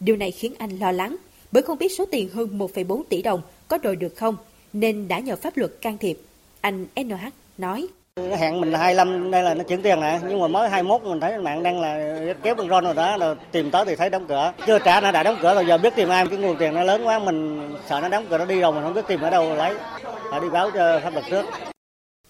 Điều 0.05 0.15
này 0.15 0.31
khiến 0.31 0.53
anh 0.57 0.69
lo 0.69 0.91
lắng 0.91 1.15
bởi 1.51 1.63
không 1.63 1.77
biết 1.77 1.91
số 1.97 2.05
tiền 2.11 2.29
hơn 2.29 2.57
1,4 2.57 3.03
tỷ 3.09 3.21
đồng 3.21 3.41
có 3.67 3.77
đòi 3.77 3.95
được 3.95 4.15
không 4.15 4.35
nên 4.73 5.07
đã 5.07 5.19
nhờ 5.19 5.35
pháp 5.35 5.57
luật 5.57 5.71
can 5.81 5.97
thiệp. 5.97 6.17
Anh 6.61 6.85
NH 6.95 7.13
nói. 7.57 7.87
Nó 8.15 8.35
hẹn 8.35 8.61
mình 8.61 8.71
là 8.71 8.79
25 8.79 9.31
đây 9.31 9.43
là 9.43 9.53
nó 9.53 9.63
chuyển 9.63 9.81
tiền 9.81 9.99
nè, 9.99 10.19
nhưng 10.29 10.39
mà 10.39 10.47
mới 10.47 10.69
21 10.69 11.03
mình 11.03 11.19
thấy 11.19 11.37
mạng 11.37 11.63
đang 11.63 11.81
là 11.81 12.19
kéo 12.43 12.55
con 12.55 12.69
ron 12.69 12.83
rồi 12.83 12.93
đó, 12.93 13.17
rồi 13.17 13.35
tìm 13.51 13.71
tới 13.71 13.85
thì 13.85 13.95
thấy 13.95 14.09
đóng 14.09 14.25
cửa. 14.27 14.53
Chưa 14.67 14.79
trả 14.79 15.01
nó 15.01 15.11
đã 15.11 15.23
đóng 15.23 15.37
cửa 15.41 15.53
rồi 15.53 15.65
giờ 15.65 15.77
biết 15.77 15.95
tìm 15.95 16.09
ai, 16.09 16.27
cái 16.27 16.37
nguồn 16.37 16.55
tiền 16.59 16.73
nó 16.73 16.83
lớn 16.83 17.07
quá 17.07 17.19
mình 17.19 17.69
sợ 17.89 17.99
nó 18.01 18.09
đóng 18.09 18.25
cửa 18.29 18.37
nó 18.37 18.45
đi 18.45 18.59
rồi 18.59 18.73
mình 18.73 18.83
không 18.83 18.93
biết 18.93 19.07
tìm 19.07 19.21
ở 19.21 19.29
đâu 19.29 19.55
lấy. 19.55 19.75
Phải 20.31 20.39
đi 20.39 20.49
báo 20.49 20.71
cho 20.71 20.99
pháp 21.03 21.13
luật 21.13 21.25
trước. 21.29 21.45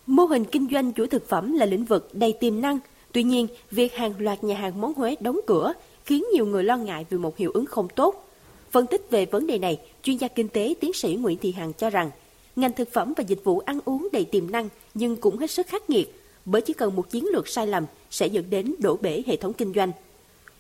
Mô 0.06 0.24
hình 0.24 0.46
kinh 0.46 0.68
doanh 0.72 0.94
chuỗi 0.94 1.08
thực 1.08 1.30
phẩm 1.30 1.54
là 1.54 1.66
lĩnh 1.66 1.86
vực 1.86 2.10
đầy 2.14 2.34
tiềm 2.34 2.62
năng. 2.62 2.80
Tuy 3.12 3.24
nhiên, 3.24 3.48
việc 3.72 3.96
hàng 3.96 4.14
loạt 4.18 4.44
nhà 4.44 4.56
hàng 4.56 4.82
món 4.82 4.94
Huế 4.94 5.16
đóng 5.20 5.40
cửa 5.48 5.74
khiến 6.06 6.24
nhiều 6.34 6.46
người 6.46 6.64
lo 6.64 6.78
ngại 6.78 7.06
về 7.10 7.18
một 7.18 7.38
hiệu 7.38 7.52
ứng 7.54 7.66
không 7.66 7.88
tốt. 7.96 8.28
Phân 8.72 8.88
tích 8.88 9.02
về 9.10 9.26
vấn 9.26 9.48
đề 9.48 9.58
này, 9.58 9.80
chuyên 10.04 10.18
gia 10.18 10.28
kinh 10.28 10.48
tế 10.48 10.74
tiến 10.80 10.94
sĩ 10.94 11.16
Nguyễn 11.16 11.38
Thị 11.38 11.52
Hằng 11.52 11.74
cho 11.74 11.90
rằng, 11.90 12.12
ngành 12.56 12.74
thực 12.74 12.94
phẩm 12.94 13.14
và 13.18 13.24
dịch 13.28 13.44
vụ 13.44 13.60
ăn 13.60 13.80
uống 13.86 14.08
đầy 14.12 14.26
tiềm 14.26 14.52
năng 14.52 14.70
nhưng 14.94 15.16
cũng 15.16 15.38
hết 15.38 15.52
sức 15.52 15.68
khắc 15.68 15.90
nghiệt, 15.90 16.22
bởi 16.46 16.62
chỉ 16.62 16.74
cần 16.74 16.96
một 16.96 17.10
chiến 17.10 17.26
lược 17.34 17.48
sai 17.48 17.68
lầm 17.68 17.86
sẽ 18.10 18.28
dẫn 18.28 18.50
đến 18.50 18.76
đổ 18.80 18.98
bể 19.02 19.24
hệ 19.26 19.36
thống 19.36 19.54
kinh 19.54 19.74
doanh. 19.74 19.92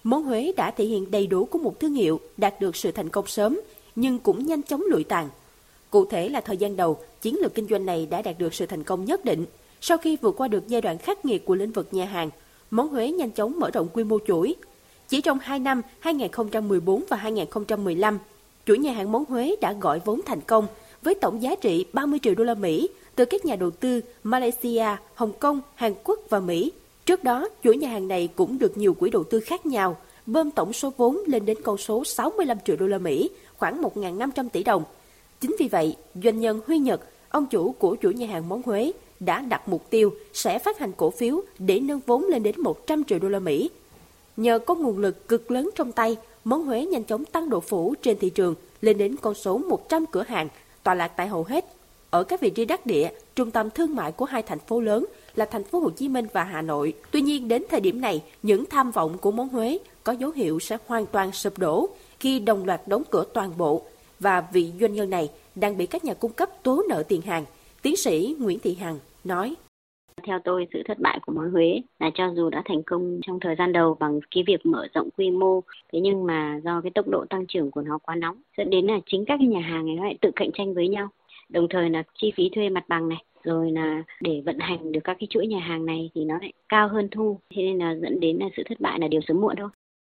Món 0.03 0.23
Huế 0.23 0.51
đã 0.57 0.71
thể 0.71 0.85
hiện 0.85 1.11
đầy 1.11 1.27
đủ 1.27 1.45
của 1.45 1.59
một 1.59 1.79
thương 1.79 1.93
hiệu 1.93 2.19
đạt 2.37 2.61
được 2.61 2.75
sự 2.75 2.91
thành 2.91 3.09
công 3.09 3.27
sớm, 3.27 3.61
nhưng 3.95 4.19
cũng 4.19 4.45
nhanh 4.45 4.63
chóng 4.63 4.83
lụi 4.89 5.03
tàn. 5.03 5.29
Cụ 5.89 6.05
thể 6.05 6.29
là 6.29 6.41
thời 6.41 6.57
gian 6.57 6.75
đầu, 6.75 6.97
chiến 7.21 7.35
lược 7.39 7.53
kinh 7.55 7.67
doanh 7.67 7.85
này 7.85 8.05
đã 8.05 8.21
đạt 8.21 8.39
được 8.39 8.53
sự 8.53 8.65
thành 8.65 8.83
công 8.83 9.05
nhất 9.05 9.25
định. 9.25 9.45
Sau 9.81 9.97
khi 9.97 10.17
vượt 10.21 10.35
qua 10.37 10.47
được 10.47 10.67
giai 10.67 10.81
đoạn 10.81 10.97
khắc 10.97 11.25
nghiệt 11.25 11.45
của 11.45 11.55
lĩnh 11.55 11.71
vực 11.71 11.87
nhà 11.91 12.05
hàng, 12.05 12.29
món 12.71 12.87
Huế 12.87 13.11
nhanh 13.11 13.31
chóng 13.31 13.59
mở 13.59 13.71
rộng 13.71 13.87
quy 13.93 14.03
mô 14.03 14.17
chuỗi. 14.27 14.55
Chỉ 15.11 15.21
trong 15.21 15.39
2 15.41 15.59
năm 15.59 15.81
2014 15.99 17.03
và 17.09 17.17
2015, 17.17 18.19
chuỗi 18.65 18.77
nhà 18.77 18.91
hàng 18.91 19.11
món 19.11 19.25
Huế 19.25 19.55
đã 19.61 19.73
gọi 19.73 20.01
vốn 20.05 20.21
thành 20.25 20.41
công 20.41 20.67
với 21.01 21.15
tổng 21.15 21.41
giá 21.41 21.55
trị 21.55 21.85
30 21.93 22.19
triệu 22.21 22.35
đô 22.35 22.43
la 22.43 22.53
Mỹ 22.53 22.89
từ 23.15 23.25
các 23.25 23.45
nhà 23.45 23.55
đầu 23.55 23.71
tư 23.71 24.01
Malaysia, 24.23 24.85
Hồng 25.15 25.31
Kông, 25.39 25.61
Hàn 25.75 25.93
Quốc 26.03 26.19
và 26.29 26.39
Mỹ. 26.39 26.71
Trước 27.05 27.23
đó, 27.23 27.49
chuỗi 27.63 27.77
nhà 27.77 27.89
hàng 27.89 28.07
này 28.07 28.29
cũng 28.35 28.59
được 28.59 28.77
nhiều 28.77 28.93
quỹ 28.93 29.09
đầu 29.09 29.23
tư 29.23 29.39
khác 29.39 29.65
nhau 29.65 29.97
bơm 30.25 30.51
tổng 30.51 30.73
số 30.73 30.93
vốn 30.97 31.19
lên 31.27 31.45
đến 31.45 31.57
con 31.63 31.77
số 31.77 32.03
65 32.03 32.57
triệu 32.65 32.75
đô 32.75 32.87
la 32.87 32.97
Mỹ, 32.97 33.29
khoảng 33.57 33.81
1.500 33.81 34.49
tỷ 34.49 34.63
đồng. 34.63 34.83
Chính 35.41 35.55
vì 35.59 35.67
vậy, 35.67 35.95
doanh 36.23 36.39
nhân 36.39 36.59
Huy 36.67 36.77
Nhật, 36.77 37.01
ông 37.29 37.45
chủ 37.45 37.71
của 37.71 37.95
chuỗi 38.01 38.13
nhà 38.13 38.27
hàng 38.27 38.49
món 38.49 38.61
Huế, 38.61 38.91
đã 39.19 39.39
đặt 39.39 39.69
mục 39.69 39.89
tiêu 39.89 40.13
sẽ 40.33 40.59
phát 40.59 40.79
hành 40.79 40.91
cổ 40.97 41.09
phiếu 41.09 41.41
để 41.59 41.79
nâng 41.79 41.99
vốn 42.05 42.23
lên 42.23 42.43
đến 42.43 42.55
100 42.61 43.03
triệu 43.03 43.19
đô 43.19 43.29
la 43.29 43.39
Mỹ. 43.39 43.69
Nhờ 44.37 44.59
có 44.59 44.75
nguồn 44.75 44.97
lực 44.97 45.27
cực 45.27 45.51
lớn 45.51 45.69
trong 45.75 45.91
tay, 45.91 46.17
món 46.43 46.63
Huế 46.63 46.85
nhanh 46.85 47.03
chóng 47.03 47.25
tăng 47.25 47.49
độ 47.49 47.59
phủ 47.59 47.95
trên 48.01 48.19
thị 48.19 48.29
trường 48.29 48.55
lên 48.81 48.97
đến 48.97 49.15
con 49.21 49.33
số 49.33 49.57
100 49.57 50.05
cửa 50.05 50.23
hàng, 50.27 50.47
tọa 50.83 50.93
lạc 50.93 51.07
tại 51.07 51.27
hầu 51.27 51.43
hết 51.43 51.65
ở 52.11 52.23
các 52.23 52.41
vị 52.41 52.49
trí 52.49 52.65
đắc 52.65 52.85
địa, 52.85 53.09
trung 53.35 53.51
tâm 53.51 53.69
thương 53.69 53.95
mại 53.95 54.11
của 54.11 54.25
hai 54.25 54.41
thành 54.41 54.59
phố 54.59 54.81
lớn 54.81 55.05
là 55.35 55.45
thành 55.45 55.63
phố 55.63 55.79
Hồ 55.79 55.89
Chí 55.89 56.09
Minh 56.09 56.27
và 56.33 56.43
Hà 56.43 56.61
Nội. 56.61 56.93
Tuy 57.11 57.21
nhiên 57.21 57.47
đến 57.47 57.63
thời 57.69 57.79
điểm 57.79 58.01
này, 58.01 58.23
những 58.43 58.65
tham 58.65 58.91
vọng 58.91 59.17
của 59.17 59.31
món 59.31 59.49
Huế 59.49 59.79
có 60.03 60.11
dấu 60.11 60.31
hiệu 60.31 60.59
sẽ 60.59 60.77
hoàn 60.87 61.05
toàn 61.05 61.31
sụp 61.31 61.57
đổ 61.57 61.89
khi 62.19 62.39
đồng 62.39 62.65
loạt 62.65 62.81
đóng 62.87 63.03
cửa 63.11 63.25
toàn 63.33 63.51
bộ 63.57 63.81
và 64.19 64.43
vị 64.53 64.71
doanh 64.79 64.93
nhân 64.93 65.09
này 65.09 65.29
đang 65.55 65.77
bị 65.77 65.85
các 65.85 66.05
nhà 66.05 66.13
cung 66.13 66.33
cấp 66.33 66.49
tố 66.63 66.83
nợ 66.89 67.03
tiền 67.03 67.21
hàng. 67.21 67.45
Tiến 67.81 67.95
sĩ 67.95 68.35
Nguyễn 68.39 68.59
Thị 68.59 68.75
Hằng 68.75 68.99
nói. 69.23 69.55
Theo 70.23 70.39
tôi, 70.43 70.67
sự 70.73 70.81
thất 70.85 70.99
bại 70.99 71.19
của 71.25 71.33
món 71.33 71.51
Huế 71.51 71.81
là 71.99 72.11
cho 72.13 72.33
dù 72.35 72.49
đã 72.49 72.61
thành 72.65 72.83
công 72.83 73.19
trong 73.21 73.39
thời 73.39 73.55
gian 73.55 73.73
đầu 73.73 73.97
bằng 73.99 74.19
cái 74.35 74.43
việc 74.47 74.65
mở 74.65 74.87
rộng 74.93 75.09
quy 75.17 75.29
mô, 75.29 75.61
thế 75.93 75.99
nhưng 75.99 76.25
mà 76.25 76.59
do 76.63 76.81
cái 76.81 76.91
tốc 76.95 77.07
độ 77.07 77.25
tăng 77.29 77.45
trưởng 77.47 77.71
của 77.71 77.81
nó 77.81 77.97
quá 77.97 78.15
nóng, 78.15 78.41
dẫn 78.57 78.69
đến 78.69 78.85
là 78.85 78.99
chính 79.05 79.25
các 79.25 79.35
cái 79.39 79.47
nhà 79.47 79.59
hàng 79.59 79.85
này 79.85 79.95
nó 79.95 80.03
lại 80.03 80.17
tự 80.21 80.31
cạnh 80.35 80.49
tranh 80.53 80.73
với 80.73 80.87
nhau. 80.87 81.07
Đồng 81.49 81.67
thời 81.69 81.89
là 81.89 82.03
chi 82.21 82.31
phí 82.35 82.49
thuê 82.55 82.69
mặt 82.69 82.83
bằng 82.87 83.09
này, 83.09 83.23
rồi 83.43 83.71
là 83.71 84.03
để 84.21 84.41
vận 84.45 84.59
hành 84.59 84.91
được 84.91 84.99
các 85.03 85.17
cái 85.19 85.27
chuỗi 85.29 85.47
nhà 85.47 85.59
hàng 85.59 85.85
này 85.85 86.09
thì 86.15 86.23
nó 86.25 86.37
lại 86.41 86.53
cao 86.69 86.87
hơn 86.87 87.07
thu, 87.11 87.39
thế 87.55 87.63
nên 87.63 87.77
là 87.77 87.95
dẫn 88.01 88.19
đến 88.19 88.37
là 88.37 88.45
sự 88.57 88.63
thất 88.69 88.79
bại 88.79 88.99
là 88.99 89.07
điều 89.07 89.21
sớm 89.27 89.41
muộn 89.41 89.55
thôi. 89.57 89.69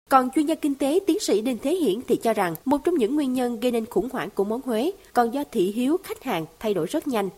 Còn 0.09 0.29
chuyên 0.35 0.45
gia 0.45 0.55
kinh 0.55 0.75
tế 0.75 0.99
tiến 1.07 1.19
sĩ 1.19 1.41
Đinh 1.41 1.57
Thế 1.63 1.75
Hiển 1.75 1.95
thì 2.07 2.15
cho 2.15 2.33
rằng 2.33 2.53
một 2.65 2.77
trong 2.85 2.95
những 2.95 3.15
nguyên 3.15 3.33
nhân 3.33 3.59
gây 3.59 3.71
nên 3.71 3.85
khủng 3.85 4.07
hoảng 4.11 4.29
của 4.35 4.43
món 4.43 4.61
Huế 4.61 4.91
còn 5.13 5.33
do 5.33 5.43
thị 5.51 5.71
hiếu 5.71 5.97
khách 6.03 6.23
hàng 6.23 6.45
thay 6.59 6.73
đổi 6.73 6.85
rất 6.85 7.07
nhanh. 7.07 7.29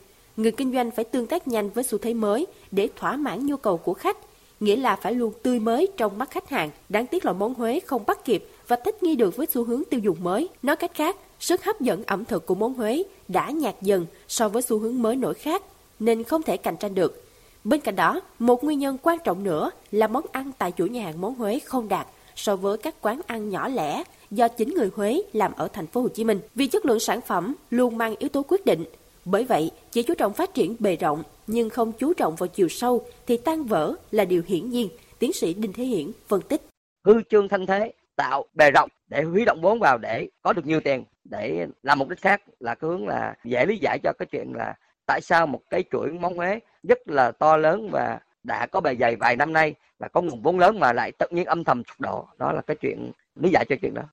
Người 0.42 0.52
kinh 0.52 0.74
doanh 0.74 0.92
phải 0.92 1.06
tương 1.06 1.28
tác 1.28 1.48
nhanh 1.48 1.70
với 1.70 1.84
xu 1.84 1.98
thế 1.98 2.14
mới 2.14 2.48
để 2.72 2.90
thỏa 2.96 3.16
mãn 3.16 3.46
nhu 3.46 3.58
cầu 3.58 3.78
của 3.78 3.94
khách, 3.94 4.18
nghĩa 4.60 4.76
là 4.76 4.96
phải 4.96 5.14
luôn 5.14 5.34
tươi 5.44 5.60
mới 5.60 5.88
trong 5.98 6.18
mắt 6.18 6.32
khách 6.32 6.50
hàng. 6.50 6.70
Đáng 6.90 7.08
tiếc 7.08 7.26
là 7.26 7.34
món 7.34 7.54
Huế 7.54 7.80
không 7.80 8.04
bắt 8.08 8.26
kịp 8.26 8.48
và 8.68 8.76
thích 8.86 9.04
nghi 9.04 9.16
được 9.16 9.36
với 9.36 9.48
xu 9.54 9.64
hướng 9.64 9.84
tiêu 9.90 10.00
dùng 10.00 10.24
mới. 10.24 10.50
Nói 10.64 10.76
cách 10.76 10.92
khác, 10.94 11.18
sức 11.40 11.64
hấp 11.64 11.82
dẫn 11.82 12.04
ẩm 12.04 12.26
thực 12.26 12.46
của 12.46 12.56
món 12.56 12.74
Huế 12.74 13.04
đã 13.28 13.50
nhạt 13.50 13.76
dần 13.82 14.06
so 14.28 14.50
với 14.50 14.62
xu 14.62 14.80
hướng 14.80 15.02
mới 15.02 15.16
nổi 15.16 15.34
khác, 15.34 15.64
nên 16.00 16.24
không 16.24 16.44
thể 16.44 16.58
cạnh 16.58 16.78
tranh 16.78 16.96
được. 16.96 17.24
Bên 17.64 17.80
cạnh 17.80 17.96
đó, 17.96 18.22
một 18.40 18.64
nguyên 18.64 18.80
nhân 18.80 18.98
quan 19.02 19.18
trọng 19.24 19.44
nữa 19.44 19.72
là 19.92 20.08
món 20.08 20.24
ăn 20.32 20.52
tại 20.58 20.72
chủ 20.72 20.86
nhà 20.86 21.04
hàng 21.04 21.22
món 21.22 21.36
Huế 21.36 21.60
không 21.60 21.88
đạt 21.88 22.08
so 22.36 22.56
với 22.56 22.78
các 22.78 22.96
quán 23.02 23.22
ăn 23.28 23.50
nhỏ 23.50 23.68
lẻ 23.68 24.04
do 24.32 24.48
chính 24.48 24.74
người 24.74 24.90
Huế 24.96 25.22
làm 25.34 25.52
ở 25.56 25.68
thành 25.68 25.88
phố 25.88 26.02
Hồ 26.02 26.08
Chí 26.08 26.24
Minh. 26.24 26.40
Vì 26.56 26.68
chất 26.68 26.86
lượng 26.86 27.00
sản 27.00 27.22
phẩm 27.22 27.56
luôn 27.70 27.98
mang 27.98 28.16
yếu 28.20 28.30
tố 28.30 28.44
quyết 28.48 28.66
định. 28.66 28.86
Bởi 29.26 29.44
vậy, 29.44 29.72
chỉ 29.92 30.04
chú 30.04 30.14
trọng 30.18 30.34
phát 30.34 30.54
triển 30.54 30.76
bề 30.80 30.96
rộng 30.96 31.24
nhưng 31.48 31.70
không 31.70 31.92
chú 31.92 32.14
trọng 32.14 32.36
vào 32.36 32.48
chiều 32.48 32.70
sâu 32.70 33.06
thì 33.28 33.38
tan 33.38 33.64
vỡ 33.64 33.94
là 34.12 34.26
điều 34.26 34.42
hiển 34.48 34.70
nhiên, 34.70 34.90
tiến 35.20 35.34
sĩ 35.34 35.54
Đinh 35.54 35.74
Thế 35.74 35.84
Hiển 35.84 36.12
phân 36.28 36.42
tích. 36.42 36.62
Hư 37.06 37.22
trương 37.30 37.48
thanh 37.48 37.66
thế, 37.66 37.94
tạo 38.16 38.46
bề 38.54 38.72
rộng 38.72 38.90
để 39.08 39.24
huy 39.24 39.46
động 39.46 39.62
vốn 39.62 39.80
vào 39.80 39.98
để 39.98 40.28
có 40.42 40.54
được 40.54 40.66
nhiều 40.66 40.80
tiền 40.80 41.04
để 41.24 41.68
làm 41.84 42.00
mục 42.00 42.10
đích 42.10 42.22
khác 42.22 42.42
là 42.60 42.76
cái 42.76 42.90
hướng 42.90 43.08
là 43.08 43.36
dễ 43.44 43.66
lý 43.66 43.78
giải 43.78 44.00
cho 44.04 44.14
cái 44.20 44.26
chuyện 44.32 44.54
là 44.56 44.74
tại 45.06 45.22
sao 45.22 45.48
một 45.48 45.62
cái 45.70 45.84
chuỗi 45.92 46.12
món 46.12 46.38
Huế 46.38 46.60
rất 46.84 46.98
là 47.06 47.32
to 47.32 47.58
lớn 47.58 47.90
và 47.92 48.20
đã 48.44 48.68
có 48.68 48.82
bề 48.82 48.96
dày 49.00 49.16
vài 49.16 49.36
năm 49.36 49.54
nay 49.54 49.76
và 50.00 50.08
có 50.08 50.22
nguồn 50.22 50.42
vốn 50.42 50.60
lớn 50.60 50.80
mà 50.80 50.94
lại 50.94 51.12
tự 51.20 51.28
nhiên 51.32 51.46
âm 51.46 51.64
thầm 51.64 51.84
sụp 51.88 52.02
đổ 52.02 52.28
đó 52.38 52.52
là 52.52 52.62
cái 52.62 52.76
chuyện 52.76 53.12
lý 53.36 53.50
giải 53.50 53.66
cho 53.70 53.76
chuyện 53.82 53.94
đó 53.94 54.04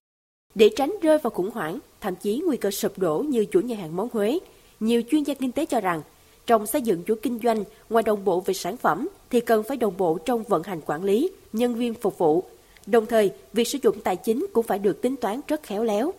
để 0.54 0.70
tránh 0.76 0.94
rơi 1.02 1.18
vào 1.18 1.30
khủng 1.30 1.50
hoảng 1.50 1.78
thậm 2.00 2.14
chí 2.16 2.42
nguy 2.46 2.56
cơ 2.56 2.70
sụp 2.70 2.98
đổ 2.98 3.18
như 3.18 3.46
chuỗi 3.50 3.62
nhà 3.62 3.76
hàng 3.76 3.96
món 3.96 4.08
Huế 4.12 4.38
nhiều 4.80 5.02
chuyên 5.10 5.22
gia 5.22 5.34
kinh 5.34 5.52
tế 5.52 5.66
cho 5.66 5.80
rằng, 5.80 6.02
trong 6.46 6.66
xây 6.66 6.82
dựng 6.82 7.04
chuỗi 7.04 7.16
kinh 7.16 7.38
doanh 7.42 7.64
ngoài 7.90 8.02
đồng 8.02 8.24
bộ 8.24 8.40
về 8.40 8.54
sản 8.54 8.76
phẩm 8.76 9.08
thì 9.30 9.40
cần 9.40 9.62
phải 9.62 9.76
đồng 9.76 9.96
bộ 9.96 10.18
trong 10.18 10.42
vận 10.42 10.62
hành 10.62 10.80
quản 10.86 11.04
lý, 11.04 11.30
nhân 11.52 11.74
viên 11.74 11.94
phục 11.94 12.18
vụ. 12.18 12.44
Đồng 12.86 13.06
thời, 13.06 13.30
việc 13.52 13.68
sử 13.68 13.78
dụng 13.82 14.00
tài 14.00 14.16
chính 14.16 14.46
cũng 14.52 14.66
phải 14.66 14.78
được 14.78 15.02
tính 15.02 15.16
toán 15.16 15.40
rất 15.48 15.62
khéo 15.62 15.84
léo. 15.84 16.12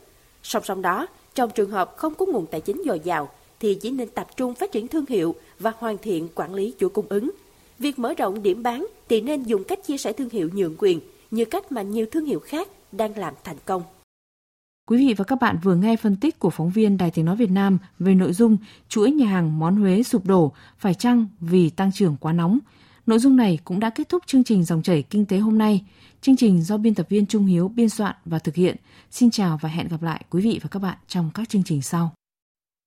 Song 0.43 0.63
song 0.65 0.81
đó, 0.81 1.07
trong 1.35 1.49
trường 1.49 1.69
hợp 1.69 1.97
không 1.97 2.15
có 2.15 2.25
nguồn 2.25 2.45
tài 2.45 2.61
chính 2.61 2.81
dồi 2.85 2.99
dào 2.99 3.29
thì 3.59 3.75
chỉ 3.75 3.91
nên 3.91 4.07
tập 4.07 4.27
trung 4.37 4.55
phát 4.55 4.71
triển 4.71 4.87
thương 4.87 5.05
hiệu 5.09 5.35
và 5.59 5.73
hoàn 5.77 5.97
thiện 5.97 6.27
quản 6.35 6.53
lý 6.53 6.73
chuỗi 6.79 6.89
cung 6.89 7.05
ứng. 7.09 7.31
Việc 7.79 7.99
mở 7.99 8.13
rộng 8.13 8.43
điểm 8.43 8.63
bán 8.63 8.87
thì 9.09 9.21
nên 9.21 9.43
dùng 9.43 9.63
cách 9.63 9.87
chia 9.87 9.97
sẻ 9.97 10.13
thương 10.13 10.29
hiệu 10.29 10.49
nhượng 10.53 10.75
quyền 10.77 10.99
như 11.31 11.45
cách 11.45 11.71
mà 11.71 11.81
nhiều 11.81 12.05
thương 12.11 12.25
hiệu 12.25 12.39
khác 12.39 12.67
đang 12.91 13.17
làm 13.17 13.33
thành 13.43 13.57
công. 13.65 13.83
Quý 14.89 14.97
vị 15.07 15.13
và 15.13 15.23
các 15.23 15.41
bạn 15.41 15.57
vừa 15.63 15.75
nghe 15.75 15.95
phân 15.95 16.15
tích 16.15 16.39
của 16.39 16.49
phóng 16.49 16.69
viên 16.69 16.97
Đài 16.97 17.11
Tiếng 17.11 17.25
Nói 17.25 17.35
Việt 17.35 17.51
Nam 17.51 17.77
về 17.99 18.15
nội 18.15 18.33
dung 18.33 18.57
chuỗi 18.87 19.11
nhà 19.11 19.27
hàng 19.27 19.59
món 19.59 19.75
Huế 19.75 20.03
sụp 20.03 20.25
đổ, 20.25 20.51
phải 20.77 20.93
chăng 20.93 21.27
vì 21.39 21.69
tăng 21.69 21.91
trưởng 21.91 22.17
quá 22.19 22.33
nóng. 22.33 22.59
Nội 23.05 23.19
dung 23.19 23.35
này 23.35 23.59
cũng 23.63 23.79
đã 23.79 23.89
kết 23.89 24.09
thúc 24.09 24.23
chương 24.27 24.43
trình 24.43 24.63
Dòng 24.63 24.81
chảy 24.81 25.01
Kinh 25.01 25.25
tế 25.25 25.37
hôm 25.37 25.57
nay. 25.57 25.85
Chương 26.21 26.35
trình 26.35 26.61
do 26.61 26.77
biên 26.77 26.95
tập 26.95 27.05
viên 27.09 27.25
Trung 27.25 27.45
Hiếu 27.45 27.67
biên 27.67 27.89
soạn 27.89 28.15
và 28.25 28.39
thực 28.39 28.55
hiện. 28.55 28.75
Xin 29.11 29.31
chào 29.31 29.59
và 29.61 29.69
hẹn 29.69 29.87
gặp 29.87 30.03
lại 30.03 30.25
quý 30.29 30.41
vị 30.41 30.59
và 30.63 30.69
các 30.69 30.81
bạn 30.81 30.97
trong 31.07 31.29
các 31.33 31.49
chương 31.49 31.63
trình 31.63 31.81
sau. 31.81 32.11